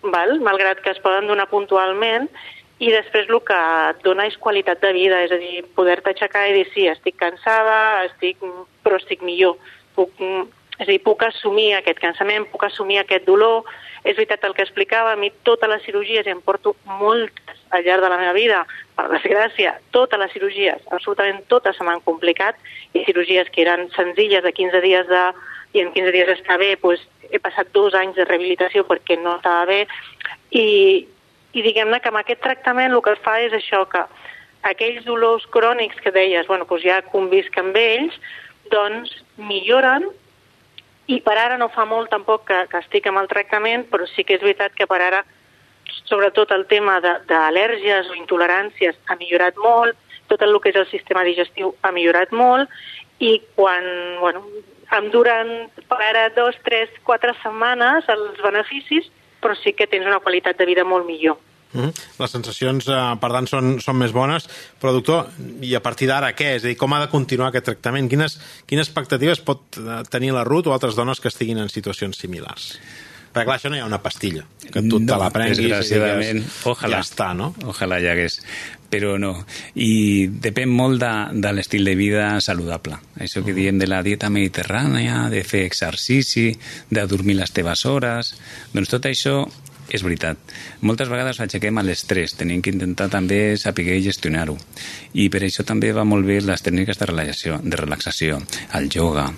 val? 0.02 0.38
malgrat 0.40 0.80
que 0.84 0.90
es 0.94 1.02
poden 1.02 1.26
donar 1.26 1.48
puntualment, 1.50 2.28
i 2.78 2.92
després 2.94 3.26
el 3.26 3.40
que 3.42 3.58
et 3.90 4.04
dona 4.06 4.28
és 4.30 4.36
qualitat 4.38 4.80
de 4.82 4.92
vida, 4.94 5.18
és 5.26 5.32
a 5.34 5.40
dir, 5.40 5.64
poder-te 5.74 6.12
aixecar 6.12 6.46
i 6.46 6.54
dir, 6.60 6.68
sí, 6.74 6.86
estic 6.86 7.18
cansada, 7.18 8.04
estic, 8.06 8.38
però 8.86 9.00
estic 9.00 9.24
millor. 9.26 9.58
Puc, 9.96 10.14
és 10.78 10.86
a 10.86 10.90
dir, 10.92 11.00
puc 11.02 11.24
assumir 11.26 11.72
aquest 11.74 11.98
cansament, 11.98 12.46
puc 12.52 12.68
assumir 12.68 13.00
aquest 13.02 13.26
dolor. 13.26 13.66
És 14.04 14.14
veritat 14.14 14.46
el 14.46 14.54
que 14.54 14.62
explicava, 14.62 15.12
a 15.12 15.18
mi 15.18 15.32
totes 15.42 15.68
les 15.72 15.82
cirurgies, 15.82 16.30
em 16.30 16.38
porto 16.40 16.76
moltes 17.00 17.58
al 17.74 17.82
llarg 17.82 18.04
de 18.04 18.12
la 18.12 18.20
meva 18.20 18.36
vida, 18.36 18.62
per 18.94 19.08
desgràcia, 19.10 19.74
totes 19.90 20.22
les 20.22 20.30
cirurgies, 20.32 20.86
absolutament 20.94 21.42
totes 21.50 21.76
se 21.76 21.84
m'han 21.84 22.00
complicat, 22.06 22.56
i 22.94 23.02
cirurgies 23.10 23.50
que 23.50 23.66
eren 23.66 23.88
senzilles 23.96 24.46
de 24.46 24.54
15 24.54 24.84
dies 24.86 25.10
de 25.10 25.24
i 25.74 25.82
en 25.84 25.92
15 25.92 26.12
dies 26.14 26.32
està 26.32 26.56
bé, 26.60 26.74
doncs 26.80 27.04
he 27.30 27.40
passat 27.44 27.70
dos 27.74 27.94
anys 27.94 28.16
de 28.16 28.24
rehabilitació 28.24 28.84
perquè 28.88 29.18
no 29.20 29.36
estava 29.36 29.66
bé. 29.68 29.80
I, 30.50 30.66
i 31.52 31.64
diguem-ne 31.64 32.00
que 32.00 32.12
amb 32.12 32.20
aquest 32.22 32.42
tractament 32.44 32.94
el 32.94 33.04
que 33.04 33.16
fa 33.24 33.38
és 33.44 33.56
això, 33.56 33.84
que 33.90 34.04
aquells 34.68 35.04
dolors 35.06 35.46
crònics 35.54 36.00
que 36.02 36.12
deies, 36.14 36.46
bueno, 36.48 36.66
doncs 36.68 36.86
ja 36.86 37.02
convisc 37.12 37.58
amb 37.60 37.76
ells, 37.76 38.16
doncs 38.72 39.12
milloren. 39.36 40.08
I 41.08 41.20
per 41.24 41.38
ara 41.40 41.56
no 41.60 41.70
fa 41.72 41.86
molt 41.88 42.10
tampoc 42.12 42.44
que, 42.48 42.64
que 42.68 42.80
estic 42.82 43.06
amb 43.08 43.22
el 43.22 43.28
tractament, 43.30 43.86
però 43.88 44.08
sí 44.10 44.24
que 44.24 44.36
és 44.36 44.44
veritat 44.44 44.74
que 44.76 44.88
per 44.88 45.00
ara 45.00 45.22
sobretot 46.04 46.50
el 46.52 46.66
tema 46.68 46.98
d'al·lèrgies 47.00 48.10
o 48.10 48.16
intoleràncies 48.18 48.96
ha 49.08 49.16
millorat 49.16 49.56
molt, 49.60 49.96
tot 50.28 50.42
el 50.44 50.58
que 50.60 50.72
és 50.72 50.76
el 50.76 50.88
sistema 50.90 51.24
digestiu 51.24 51.72
ha 51.82 51.92
millorat 51.92 52.32
molt. 52.32 52.68
I 53.24 53.40
quan, 53.56 53.84
bueno, 54.20 54.44
em 54.96 55.10
duren 55.12 55.68
per 55.88 56.00
ara 56.00 56.28
dos, 56.36 56.56
tres, 56.64 56.92
quatre 57.04 57.34
setmanes 57.42 58.08
els 58.08 58.40
beneficis, 58.44 59.10
però 59.42 59.54
sí 59.58 59.74
que 59.76 59.86
tens 59.86 60.06
una 60.06 60.22
qualitat 60.24 60.58
de 60.58 60.66
vida 60.66 60.84
molt 60.84 61.06
millor. 61.06 61.38
Mm 61.72 61.80
-hmm. 61.80 61.92
Les 62.18 62.30
sensacions, 62.30 62.88
eh, 62.88 63.16
per 63.20 63.30
tant, 63.30 63.46
són, 63.46 63.80
són 63.80 63.96
més 63.96 64.12
bones. 64.12 64.48
Però, 64.80 64.92
doctor, 64.92 65.28
i 65.60 65.74
a 65.74 65.80
partir 65.80 66.08
d'ara 66.08 66.34
què? 66.34 66.56
És 66.56 66.64
a 66.64 66.68
dir, 66.68 66.76
com 66.76 66.92
ha 66.92 67.00
de 67.00 67.10
continuar 67.10 67.48
aquest 67.48 67.64
tractament? 67.64 68.08
Quines, 68.08 68.40
quines 68.66 68.86
expectatives 68.88 69.40
pot 69.40 69.60
eh, 69.76 70.02
tenir 70.10 70.32
la 70.32 70.44
Ruth 70.44 70.66
o 70.66 70.72
altres 70.72 70.94
dones 70.94 71.20
que 71.20 71.28
estiguin 71.28 71.58
en 71.58 71.68
situacions 71.68 72.16
similars? 72.16 72.78
Perquè, 73.32 73.44
clar, 73.44 73.58
això 73.58 73.68
no 73.68 73.76
hi 73.76 73.80
ha 73.80 73.86
una 73.86 74.00
pastilla, 74.02 74.44
que 74.72 74.80
tu 74.88 75.04
te 75.04 75.16
la 75.16 75.28
prenguis 75.30 75.58
i 75.58 75.68
desgraciadament, 75.68 76.38
digues, 76.40 76.66
ojalà. 76.66 76.96
ja 76.96 77.00
està, 77.04 77.34
no? 77.36 77.54
Ojalà 77.68 78.00
hi 78.00 78.08
hagués, 78.08 78.40
però 78.90 79.16
no. 79.20 79.34
I 79.74 80.28
depèn 80.48 80.72
molt 80.72 81.00
de, 81.02 81.12
de 81.44 81.52
l'estil 81.52 81.84
de 81.84 81.94
vida 81.98 82.30
saludable. 82.44 82.98
Això 83.20 83.44
que 83.44 83.56
diem 83.56 83.78
de 83.78 83.88
la 83.88 84.02
dieta 84.02 84.30
mediterrània, 84.32 85.26
de 85.32 85.44
fer 85.44 85.64
exercici, 85.68 86.50
de 86.90 87.06
dormir 87.06 87.38
les 87.40 87.54
teves 87.54 87.86
hores... 87.86 88.34
Doncs 88.72 88.90
tot 88.92 89.06
això 89.08 89.40
és 89.88 90.02
veritat. 90.04 90.38
Moltes 90.84 91.08
vegades 91.08 91.40
aixequem 91.40 91.80
a 91.80 91.84
l'estrès, 91.84 92.34
tenim 92.36 92.60
que 92.62 92.72
intentar 92.74 93.08
també 93.12 93.56
saber 93.60 93.96
gestionar-ho. 94.04 94.56
I 95.16 95.28
per 95.32 95.42
això 95.46 95.64
també 95.66 95.94
va 95.96 96.04
molt 96.08 96.28
bé 96.28 96.38
les 96.44 96.64
tècniques 96.64 97.00
de 97.00 97.08
relaxació, 97.08 97.58
de 97.64 97.80
relaxació 97.80 98.42
el 98.78 98.90
yoga, 98.92 99.28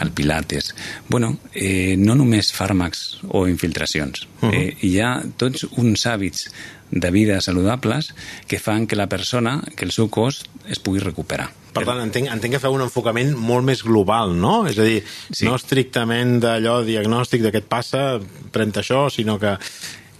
el 0.00 0.12
pilates... 0.12 0.74
Bueno, 1.08 1.34
eh, 1.54 1.96
no 1.98 2.14
només 2.16 2.52
fàrmacs 2.52 3.20
o 3.28 3.46
infiltracions. 3.48 4.26
Uh 4.40 4.48
-huh. 4.48 4.54
eh, 4.54 4.76
hi 4.80 5.00
ha 5.00 5.22
tots 5.36 5.66
uns 5.76 6.06
hàbits 6.06 6.48
de 6.90 7.10
vida 7.10 7.40
saludables 7.40 8.14
que 8.46 8.58
fan 8.58 8.86
que 8.86 8.96
la 8.96 9.08
persona, 9.08 9.62
que 9.76 9.84
el 9.84 9.92
seu 9.92 10.08
cos 10.08 10.44
es 10.68 10.80
pugui 10.80 11.02
recuperar. 11.04 11.50
Per 11.74 11.84
tant, 11.84 12.00
entenc, 12.02 12.30
entenc 12.32 12.56
que 12.56 12.62
feu 12.62 12.74
un 12.74 12.82
enfocament 12.82 13.34
molt 13.36 13.66
més 13.66 13.84
global, 13.86 14.34
no? 14.34 14.66
És 14.66 14.80
a 14.80 14.86
dir, 14.88 15.02
sí. 15.30 15.46
no 15.46 15.54
estrictament 15.58 16.38
d'allò 16.42 16.80
diagnòstic 16.86 17.44
de 17.44 17.52
què 17.54 17.62
et 17.62 17.70
passa, 17.70 18.18
pren 18.52 18.74
això, 18.74 19.06
sinó 19.12 19.38
que 19.38 19.56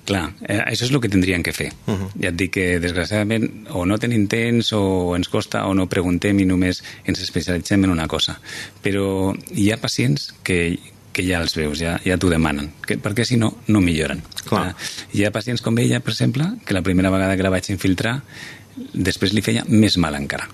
Clar, 0.09 0.31
eh, 0.41 0.57
això 0.57 0.87
és 0.87 0.91
el 0.95 1.03
que 1.05 1.11
tindrien 1.13 1.43
que 1.45 1.53
fer. 1.53 1.69
Uh 1.85 1.93
-huh. 1.93 2.09
Ja 2.23 2.29
et 2.31 2.37
dic 2.37 2.53
que, 2.53 2.81
desgraciadament, 2.81 3.69
o 3.77 3.85
no 3.85 3.99
tenim 3.99 4.27
temps, 4.27 4.73
o 4.73 5.15
ens 5.15 5.29
costa, 5.29 5.67
o 5.67 5.75
no 5.75 5.87
preguntem 5.87 6.39
i 6.41 6.47
només 6.47 6.83
ens 7.05 7.21
especialitzem 7.21 7.85
en 7.85 7.91
una 7.91 8.09
cosa. 8.09 8.41
Però 8.83 9.37
hi 9.53 9.71
ha 9.71 9.77
pacients 9.77 10.33
que, 10.43 10.79
que 11.19 11.27
ja 11.27 11.41
els 11.43 11.57
veus, 11.59 11.81
ja, 11.83 11.97
ja 12.07 12.19
t'ho 12.21 12.31
demanen, 12.31 12.71
que, 12.87 12.99
perquè 13.03 13.27
si 13.27 13.41
no, 13.41 13.51
no 13.67 13.83
milloren. 13.83 14.23
Clar. 14.47 14.71
Hi 15.17 15.27
ha 15.27 15.35
pacients 15.35 15.65
com 15.65 15.79
ella, 15.83 15.99
per 16.05 16.15
exemple, 16.15 16.47
que 16.65 16.77
la 16.77 16.85
primera 16.87 17.11
vegada 17.11 17.35
que 17.37 17.47
la 17.47 17.53
vaig 17.55 17.73
infiltrar, 17.75 18.21
després 18.95 19.35
li 19.35 19.43
feia 19.43 19.67
més 19.69 19.99
mal 19.99 20.15
encara. 20.19 20.47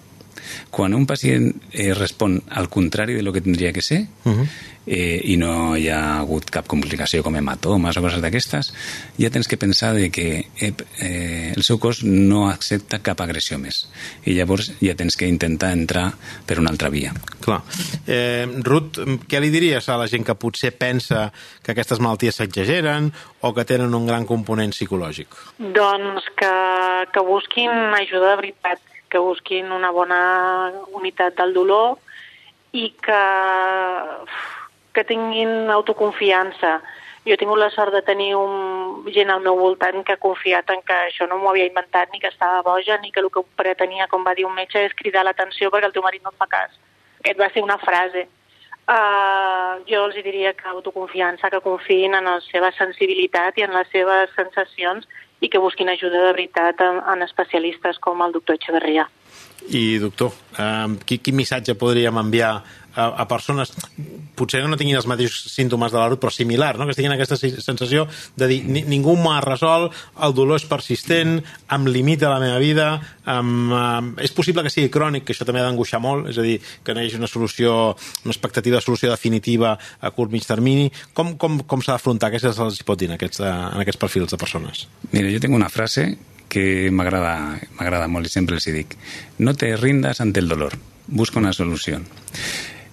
Quan 0.70 0.94
un 0.94 1.06
pacient 1.06 1.50
eh, 1.72 1.92
respon 1.94 2.40
al 2.50 2.68
contrari 2.68 3.14
de 3.14 3.22
lo 3.22 3.32
que 3.32 3.40
tindria 3.40 3.72
que 3.72 3.82
ser 3.82 4.06
uh 4.24 4.32
-huh. 4.32 4.48
eh, 4.86 5.20
i 5.24 5.36
no 5.36 5.76
hi 5.76 5.88
ha 5.88 6.18
hagut 6.18 6.50
cap 6.50 6.66
complicació 6.66 7.22
com 7.22 7.36
hematomes 7.36 7.96
o 7.96 8.02
coses 8.02 8.20
d'aquestes, 8.20 8.72
ja 9.18 9.30
tens 9.30 9.48
que 9.48 9.56
pensar 9.56 9.94
de 9.94 10.10
que 10.10 10.46
eh, 10.60 10.72
eh, 11.00 11.52
el 11.56 11.62
seu 11.62 11.78
cos 11.78 12.04
no 12.04 12.48
accepta 12.48 13.02
cap 13.02 13.20
agressió 13.20 13.58
més. 13.58 13.88
I 14.24 14.34
llavors 14.34 14.72
ja 14.80 14.94
tens 14.94 15.16
que 15.16 15.26
intentar 15.26 15.72
entrar 15.72 16.12
per 16.46 16.58
una 16.58 16.70
altra 16.70 16.90
via. 16.90 17.12
Clar. 17.40 17.62
Eh, 18.06 18.46
Ruth, 18.62 18.98
què 19.28 19.40
li 19.40 19.50
diries 19.50 19.88
a 19.88 19.96
la 19.96 20.06
gent 20.06 20.24
que 20.24 20.34
potser 20.34 20.72
pensa 20.72 21.32
que 21.62 21.72
aquestes 21.72 22.00
malalties 22.00 22.36
s'exageren 22.36 23.12
o 23.40 23.52
que 23.54 23.64
tenen 23.64 23.94
un 23.94 24.06
gran 24.06 24.26
component 24.26 24.72
psicològic? 24.72 25.28
Doncs 25.58 26.24
que, 26.36 26.54
que 27.12 27.20
busquin 27.20 27.70
ajuda 27.70 28.30
de 28.30 28.36
veritat 28.36 28.93
que 29.14 29.22
busquin 29.22 29.70
una 29.70 29.92
bona 29.94 30.20
unitat 30.98 31.36
del 31.38 31.54
dolor 31.54 32.00
i 32.74 32.88
que, 32.98 33.22
que 34.90 35.04
tinguin 35.06 35.70
autoconfiança. 35.70 36.80
Jo 37.24 37.36
he 37.36 37.38
tingut 37.38 37.60
la 37.62 37.70
sort 37.70 37.94
de 37.94 38.02
tenir 38.02 38.32
un, 38.34 39.06
gent 39.14 39.30
al 39.30 39.44
meu 39.44 39.54
voltant 39.56 40.02
que 40.02 40.16
ha 40.16 40.22
confiat 40.24 40.72
en 40.74 40.82
que 40.82 40.96
això 41.06 41.28
no 41.30 41.38
m'ho 41.38 41.52
havia 41.52 41.68
inventat, 41.70 42.10
ni 42.12 42.18
que 42.20 42.32
estava 42.32 42.64
boja, 42.66 42.98
ni 42.98 43.14
que 43.14 43.22
el 43.22 43.30
que 43.30 43.44
pretenia, 43.56 44.10
com 44.10 44.26
va 44.26 44.34
dir 44.34 44.48
un 44.48 44.58
metge, 44.58 44.82
és 44.82 44.98
cridar 44.98 45.22
l'atenció 45.24 45.70
perquè 45.70 45.88
el 45.88 45.94
teu 45.94 46.02
marit 46.02 46.26
no 46.26 46.34
et 46.34 46.42
fa 46.42 46.50
cas. 46.50 46.74
Aquest 47.22 47.38
va 47.38 47.48
ser 47.54 47.62
una 47.62 47.78
frase. 47.78 48.26
Uh, 48.84 49.80
jo 49.88 50.02
els 50.04 50.18
diria 50.26 50.52
que 50.58 50.66
autoconfiança, 50.68 51.48
que 51.54 51.62
confiïn 51.64 52.18
en 52.18 52.26
la 52.28 52.40
seva 52.50 52.74
sensibilitat 52.76 53.56
i 53.56 53.64
en 53.64 53.72
les 53.78 53.88
seves 53.94 54.34
sensacions 54.36 55.06
i 55.44 55.50
que 55.52 55.60
busquin 55.60 55.92
ajuda 55.92 56.22
de 56.22 56.32
veritat 56.32 56.80
en, 56.80 57.02
en 57.12 57.26
especialistes 57.26 58.00
com 58.00 58.22
el 58.24 58.32
doctor 58.32 58.56
Echeverria. 58.56 59.04
I, 59.68 59.98
doctor, 60.00 60.32
eh, 60.56 60.88
quin, 61.04 61.20
quin 61.24 61.36
missatge 61.36 61.76
podríem 61.80 62.18
enviar 62.20 62.56
a, 62.94 63.08
a 63.22 63.26
persones, 63.28 63.72
potser 64.38 64.62
no 64.66 64.78
tinguin 64.80 64.98
els 64.98 65.08
mateixos 65.10 65.52
símptomes 65.52 65.92
de 65.92 65.98
la 66.00 66.08
rut, 66.10 66.20
però 66.22 66.32
similar, 66.32 66.74
no? 66.78 66.86
que 66.88 66.96
tinguin 66.96 67.14
aquesta 67.14 67.38
sensació 67.38 68.06
de 68.38 68.48
dir 68.50 68.60
ningú 68.66 69.16
m'ha 69.20 69.40
resolt, 69.44 69.94
el 70.24 70.34
dolor 70.36 70.60
és 70.60 70.66
persistent, 70.70 71.38
em 71.74 71.88
limita 71.90 72.32
la 72.32 72.40
meva 72.42 72.58
vida, 72.62 72.88
em, 73.26 73.54
em, 73.72 74.12
és 74.24 74.34
possible 74.34 74.64
que 74.64 74.72
sigui 74.72 74.92
crònic, 74.94 75.26
que 75.26 75.34
això 75.36 75.46
també 75.46 75.62
ha 75.62 75.68
d'angoixar 75.68 76.02
molt, 76.02 76.30
és 76.32 76.38
a 76.38 76.46
dir, 76.46 76.58
que 76.84 76.94
no 76.94 77.02
hi 77.02 77.08
hagi 77.08 77.20
una 77.20 77.30
solució, 77.30 77.94
una 78.24 78.34
expectativa 78.34 78.78
de 78.78 78.84
solució 78.84 79.10
definitiva 79.10 79.74
a 79.74 80.12
curt 80.14 80.32
mig 80.32 80.46
termini. 80.46 80.90
Com, 81.14 81.34
com, 81.40 81.60
com 81.68 81.82
s'ha 81.82 81.96
d'afrontar? 81.96 82.32
Què 82.32 82.42
se'ls 82.42 82.82
pot 82.86 83.00
dir 83.00 83.10
en 83.10 83.16
aquests, 83.18 83.42
en 83.44 83.82
aquests 83.82 84.00
perfils 84.00 84.34
de 84.34 84.40
persones? 84.40 84.86
Mira, 85.12 85.30
jo 85.32 85.42
tinc 85.42 85.56
una 85.56 85.70
frase 85.72 86.12
que 86.54 86.90
m'agrada 86.94 88.08
molt 88.10 88.28
i 88.28 88.32
sempre 88.32 88.60
els 88.60 88.68
dic. 88.70 88.94
No 89.38 89.56
te 89.58 89.74
rindas 89.76 90.20
ante 90.22 90.40
el 90.40 90.48
dolor, 90.48 90.76
busca 91.06 91.40
una 91.42 91.52
solució. 91.52 92.00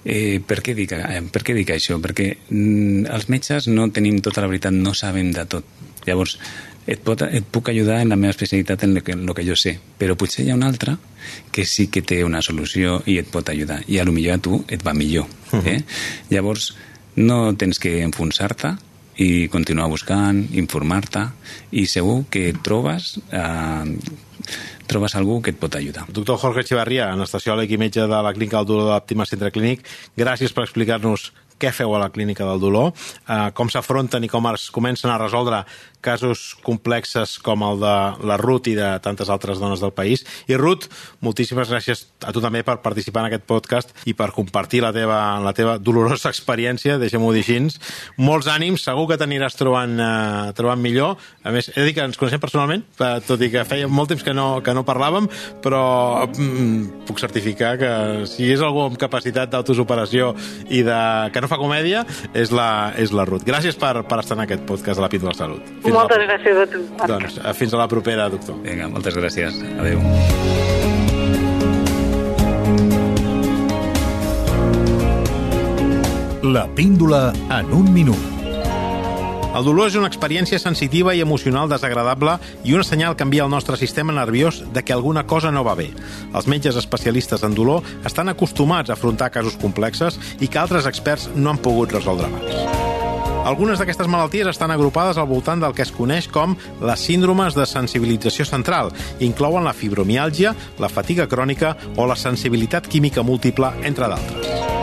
Eh, 0.04 0.42
per, 0.42 0.62
què 0.66 0.74
dic, 0.78 0.96
eh, 0.98 1.22
per 1.32 1.44
què 1.46 1.54
dic 1.54 1.72
això? 1.76 2.00
Perquè 2.02 2.28
mm, 2.50 3.06
els 3.14 3.30
metges 3.30 3.68
no 3.70 3.90
tenim 3.94 4.20
tota 4.26 4.42
la 4.42 4.50
veritat, 4.50 4.74
no 4.74 4.96
sabem 4.98 5.32
de 5.36 5.46
tot. 5.46 5.66
Llavors, 6.08 6.38
et, 6.88 7.00
pot, 7.06 7.22
et 7.22 7.46
puc 7.46 7.70
ajudar 7.70 8.00
en 8.02 8.10
la 8.10 8.18
meva 8.18 8.34
especialitat 8.34 8.88
en 8.88 8.98
el 8.98 9.04
que, 9.06 9.14
en 9.14 9.28
el 9.28 9.36
que 9.38 9.46
jo 9.46 9.56
sé, 9.56 9.76
però 10.00 10.18
potser 10.18 10.46
hi 10.46 10.52
ha 10.52 10.58
una 10.58 10.72
altra 10.72 10.98
que 11.54 11.66
sí 11.70 11.88
que 11.94 12.02
té 12.02 12.24
una 12.26 12.42
solució 12.42 13.02
i 13.06 13.20
et 13.22 13.30
pot 13.30 13.50
ajudar, 13.54 13.84
i 13.88 14.00
a 14.02 14.06
lo 14.08 14.16
millor 14.16 14.40
a 14.40 14.42
tu 14.42 14.64
et 14.68 14.82
va 14.86 14.98
millor. 14.98 15.28
Uh 15.52 15.60
-huh. 15.60 15.76
eh? 15.76 15.84
Llavors, 16.30 16.74
no 17.16 17.54
tens 17.56 17.78
que 17.78 18.02
enfonsar-te, 18.02 18.78
i 19.22 19.48
continuar 19.52 19.90
buscant, 19.92 20.48
informar-te 20.58 21.26
i 21.72 21.86
segur 21.86 22.24
que 22.32 22.54
trobes 22.64 23.18
eh, 23.32 23.98
trobes 24.88 25.16
algú 25.16 25.42
que 25.42 25.54
et 25.54 25.60
pot 25.60 25.76
ajudar. 25.76 26.08
Doctor 26.10 26.40
Jorge 26.42 26.66
Echevarria, 26.66 27.12
anestesiòleg 27.14 27.72
i 27.72 27.80
metge 27.82 28.08
de 28.08 28.22
la 28.26 28.34
Clínica 28.34 28.62
del 28.62 28.72
Dolor 28.74 29.02
de 29.08 29.26
Centre 29.26 29.52
Clínic, 29.52 29.86
gràcies 30.18 30.54
per 30.54 30.66
explicar-nos 30.68 31.32
què 31.62 31.72
feu 31.76 31.94
a 31.96 32.02
la 32.02 32.10
Clínica 32.14 32.48
del 32.48 32.62
Dolor, 32.64 32.92
eh, 33.28 33.52
com 33.54 33.70
s'afronten 33.70 34.26
i 34.26 34.32
com 34.32 34.50
es 34.52 34.70
comencen 34.74 35.14
a 35.14 35.20
resoldre 35.22 35.64
casos 36.02 36.58
complexes 36.66 37.38
com 37.40 37.62
el 37.64 37.80
de 37.80 37.96
la 38.26 38.38
Ruth 38.42 38.68
i 38.72 38.76
de 38.76 38.90
tantes 39.06 39.30
altres 39.30 39.62
dones 39.62 39.80
del 39.80 39.94
país. 39.94 40.26
I 40.50 40.58
Ruth, 40.58 40.90
moltíssimes 41.22 41.70
gràcies 41.70 42.08
a 42.26 42.34
tu 42.34 42.42
també 42.42 42.64
per 42.66 42.80
participar 42.82 43.24
en 43.24 43.30
aquest 43.30 43.46
podcast 43.48 43.94
i 44.10 44.16
per 44.18 44.32
compartir 44.36 44.82
la 44.82 44.92
teva, 44.96 45.40
la 45.44 45.54
teva 45.54 45.78
dolorosa 45.78 46.32
experiència, 46.34 46.98
deixem-ho 47.02 47.32
dir 47.36 47.46
així. 47.46 47.60
Molts 48.18 48.48
ànims, 48.50 48.86
segur 48.88 49.06
que 49.10 49.20
t'aniràs 49.20 49.58
trobant, 49.60 49.94
eh, 50.02 50.52
trobant 50.58 50.82
millor. 50.82 51.18
A 51.44 51.54
més, 51.54 51.70
he 51.70 51.80
de 51.80 51.90
dir 51.90 51.96
que 51.98 52.06
ens 52.08 52.18
coneixem 52.18 52.42
personalment, 52.42 52.86
eh, 52.98 53.14
tot 53.28 53.42
i 53.44 53.52
que 53.54 53.66
feia 53.68 53.90
molt 53.92 54.10
temps 54.14 54.24
que 54.26 54.34
no, 54.34 54.48
que 54.66 54.74
no 54.74 54.86
parlàvem, 54.88 55.28
però 55.62 55.84
mm, 56.26 57.06
puc 57.10 57.22
certificar 57.22 57.76
que 57.82 57.92
si 58.32 58.50
és 58.50 58.64
algú 58.66 58.86
amb 58.88 58.98
capacitat 59.00 59.52
d'autosuperació 59.52 60.32
i 60.72 60.82
de, 60.88 61.02
que 61.36 61.44
no 61.44 61.51
fa 61.52 61.60
comèdia, 61.62 62.06
és 62.38 62.54
la, 62.56 62.70
és 63.00 63.14
la 63.16 63.28
Ruth. 63.28 63.46
Gràcies 63.48 63.78
per, 63.80 63.94
per 64.08 64.22
estar 64.24 64.38
en 64.40 64.46
aquest 64.46 64.66
podcast 64.70 65.00
de 65.00 65.06
la 65.06 65.12
Píndola 65.12 65.36
Salut. 65.38 65.68
Fins 65.84 65.98
moltes 65.98 66.22
la... 66.24 66.28
gràcies 66.32 66.62
a 66.64 66.68
tu. 66.72 66.84
Doncs 67.12 67.40
eh, 67.42 67.56
fins 67.58 67.76
a 67.76 67.82
la 67.84 67.88
propera, 67.92 68.30
doctor. 68.32 68.60
Vinga, 68.66 68.90
moltes 68.92 69.18
gràcies. 69.18 69.62
Adéu. 69.82 70.04
La 76.52 76.66
píndola 76.76 77.28
en 77.54 77.74
un 77.78 77.92
minut. 77.94 78.41
El 79.52 79.66
dolor 79.68 79.90
és 79.90 79.98
una 80.00 80.08
experiència 80.08 80.62
sensitiva 80.64 81.12
i 81.12 81.20
emocional 81.20 81.68
desagradable 81.68 82.38
i 82.64 82.72
una 82.72 82.86
senyal 82.88 83.18
que 83.20 83.26
envia 83.28 83.44
al 83.44 83.52
nostre 83.52 83.76
sistema 83.76 84.16
nerviós 84.16 84.62
de 84.72 84.84
que 84.84 84.94
alguna 84.96 85.26
cosa 85.28 85.52
no 85.52 85.66
va 85.68 85.76
bé. 85.76 85.90
Els 86.34 86.48
metges 86.48 86.80
especialistes 86.80 87.44
en 87.44 87.58
dolor 87.58 87.84
estan 88.08 88.32
acostumats 88.32 88.90
a 88.90 88.96
afrontar 88.96 89.32
casos 89.36 89.60
complexes 89.60 90.20
i 90.40 90.48
que 90.48 90.62
altres 90.62 90.88
experts 90.88 91.28
no 91.36 91.52
han 91.52 91.60
pogut 91.60 91.92
resoldre 91.92 92.32
abans. 92.32 92.80
Algunes 93.42 93.82
d'aquestes 93.82 94.08
malalties 94.08 94.48
estan 94.48 94.72
agrupades 94.72 95.18
al 95.18 95.28
voltant 95.28 95.60
del 95.60 95.74
que 95.76 95.84
es 95.84 95.92
coneix 95.92 96.30
com 96.32 96.54
les 96.80 97.08
síndromes 97.10 97.58
de 97.58 97.66
sensibilització 97.66 98.46
central. 98.46 98.94
Inclouen 99.20 99.66
la 99.68 99.74
fibromiàlgia, 99.76 100.54
la 100.80 100.94
fatiga 100.94 101.28
crònica 101.28 101.74
o 101.98 102.06
la 102.08 102.16
sensibilitat 102.16 102.88
química 102.88 103.26
múltiple, 103.26 103.74
entre 103.84 104.14
d'altres. 104.14 104.81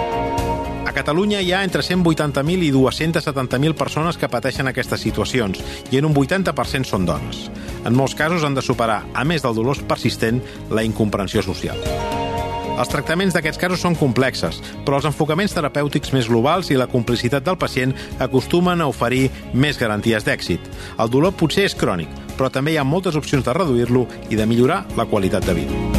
A 0.88 0.92
Catalunya 0.96 1.42
hi 1.44 1.50
ha 1.52 1.58
entre 1.66 1.82
180.000 1.84 2.62
i 2.64 2.70
270.000 2.72 3.74
persones 3.76 4.16
que 4.16 4.30
pateixen 4.32 4.70
aquestes 4.70 5.02
situacions 5.04 5.60
i 5.92 5.98
en 5.98 6.06
un 6.08 6.14
80% 6.16 6.88
són 6.88 7.04
dones. 7.04 7.42
En 7.84 7.92
molts 7.92 8.14
casos 8.16 8.40
han 8.40 8.56
de 8.56 8.64
superar, 8.64 9.02
a 9.12 9.24
més 9.28 9.44
del 9.44 9.52
dolor 9.58 9.82
persistent, 9.84 10.40
la 10.72 10.86
incomprensió 10.88 11.44
social. 11.44 11.76
Els 12.78 12.88
tractaments 12.88 13.36
d'aquests 13.36 13.60
casos 13.60 13.84
són 13.84 14.00
complexes, 14.00 14.62
però 14.86 14.96
els 14.96 15.10
enfocaments 15.12 15.52
terapèutics 15.52 16.14
més 16.16 16.32
globals 16.32 16.72
i 16.72 16.80
la 16.80 16.88
complicitat 16.88 17.44
del 17.44 17.60
pacient 17.60 17.92
acostumen 18.24 18.80
a 18.80 18.88
oferir 18.88 19.26
més 19.52 19.76
garanties 19.76 20.24
d'èxit. 20.24 20.72
El 20.96 21.12
dolor 21.12 21.36
potser 21.36 21.68
és 21.68 21.76
crònic, 21.76 22.08
però 22.40 22.48
també 22.48 22.72
hi 22.72 22.80
ha 22.80 22.88
moltes 22.88 23.20
opcions 23.20 23.44
de 23.44 23.60
reduir-lo 23.60 24.08
i 24.32 24.40
de 24.40 24.48
millorar 24.48 24.86
la 24.96 25.04
qualitat 25.04 25.44
de 25.44 25.60
vida. 25.60 25.98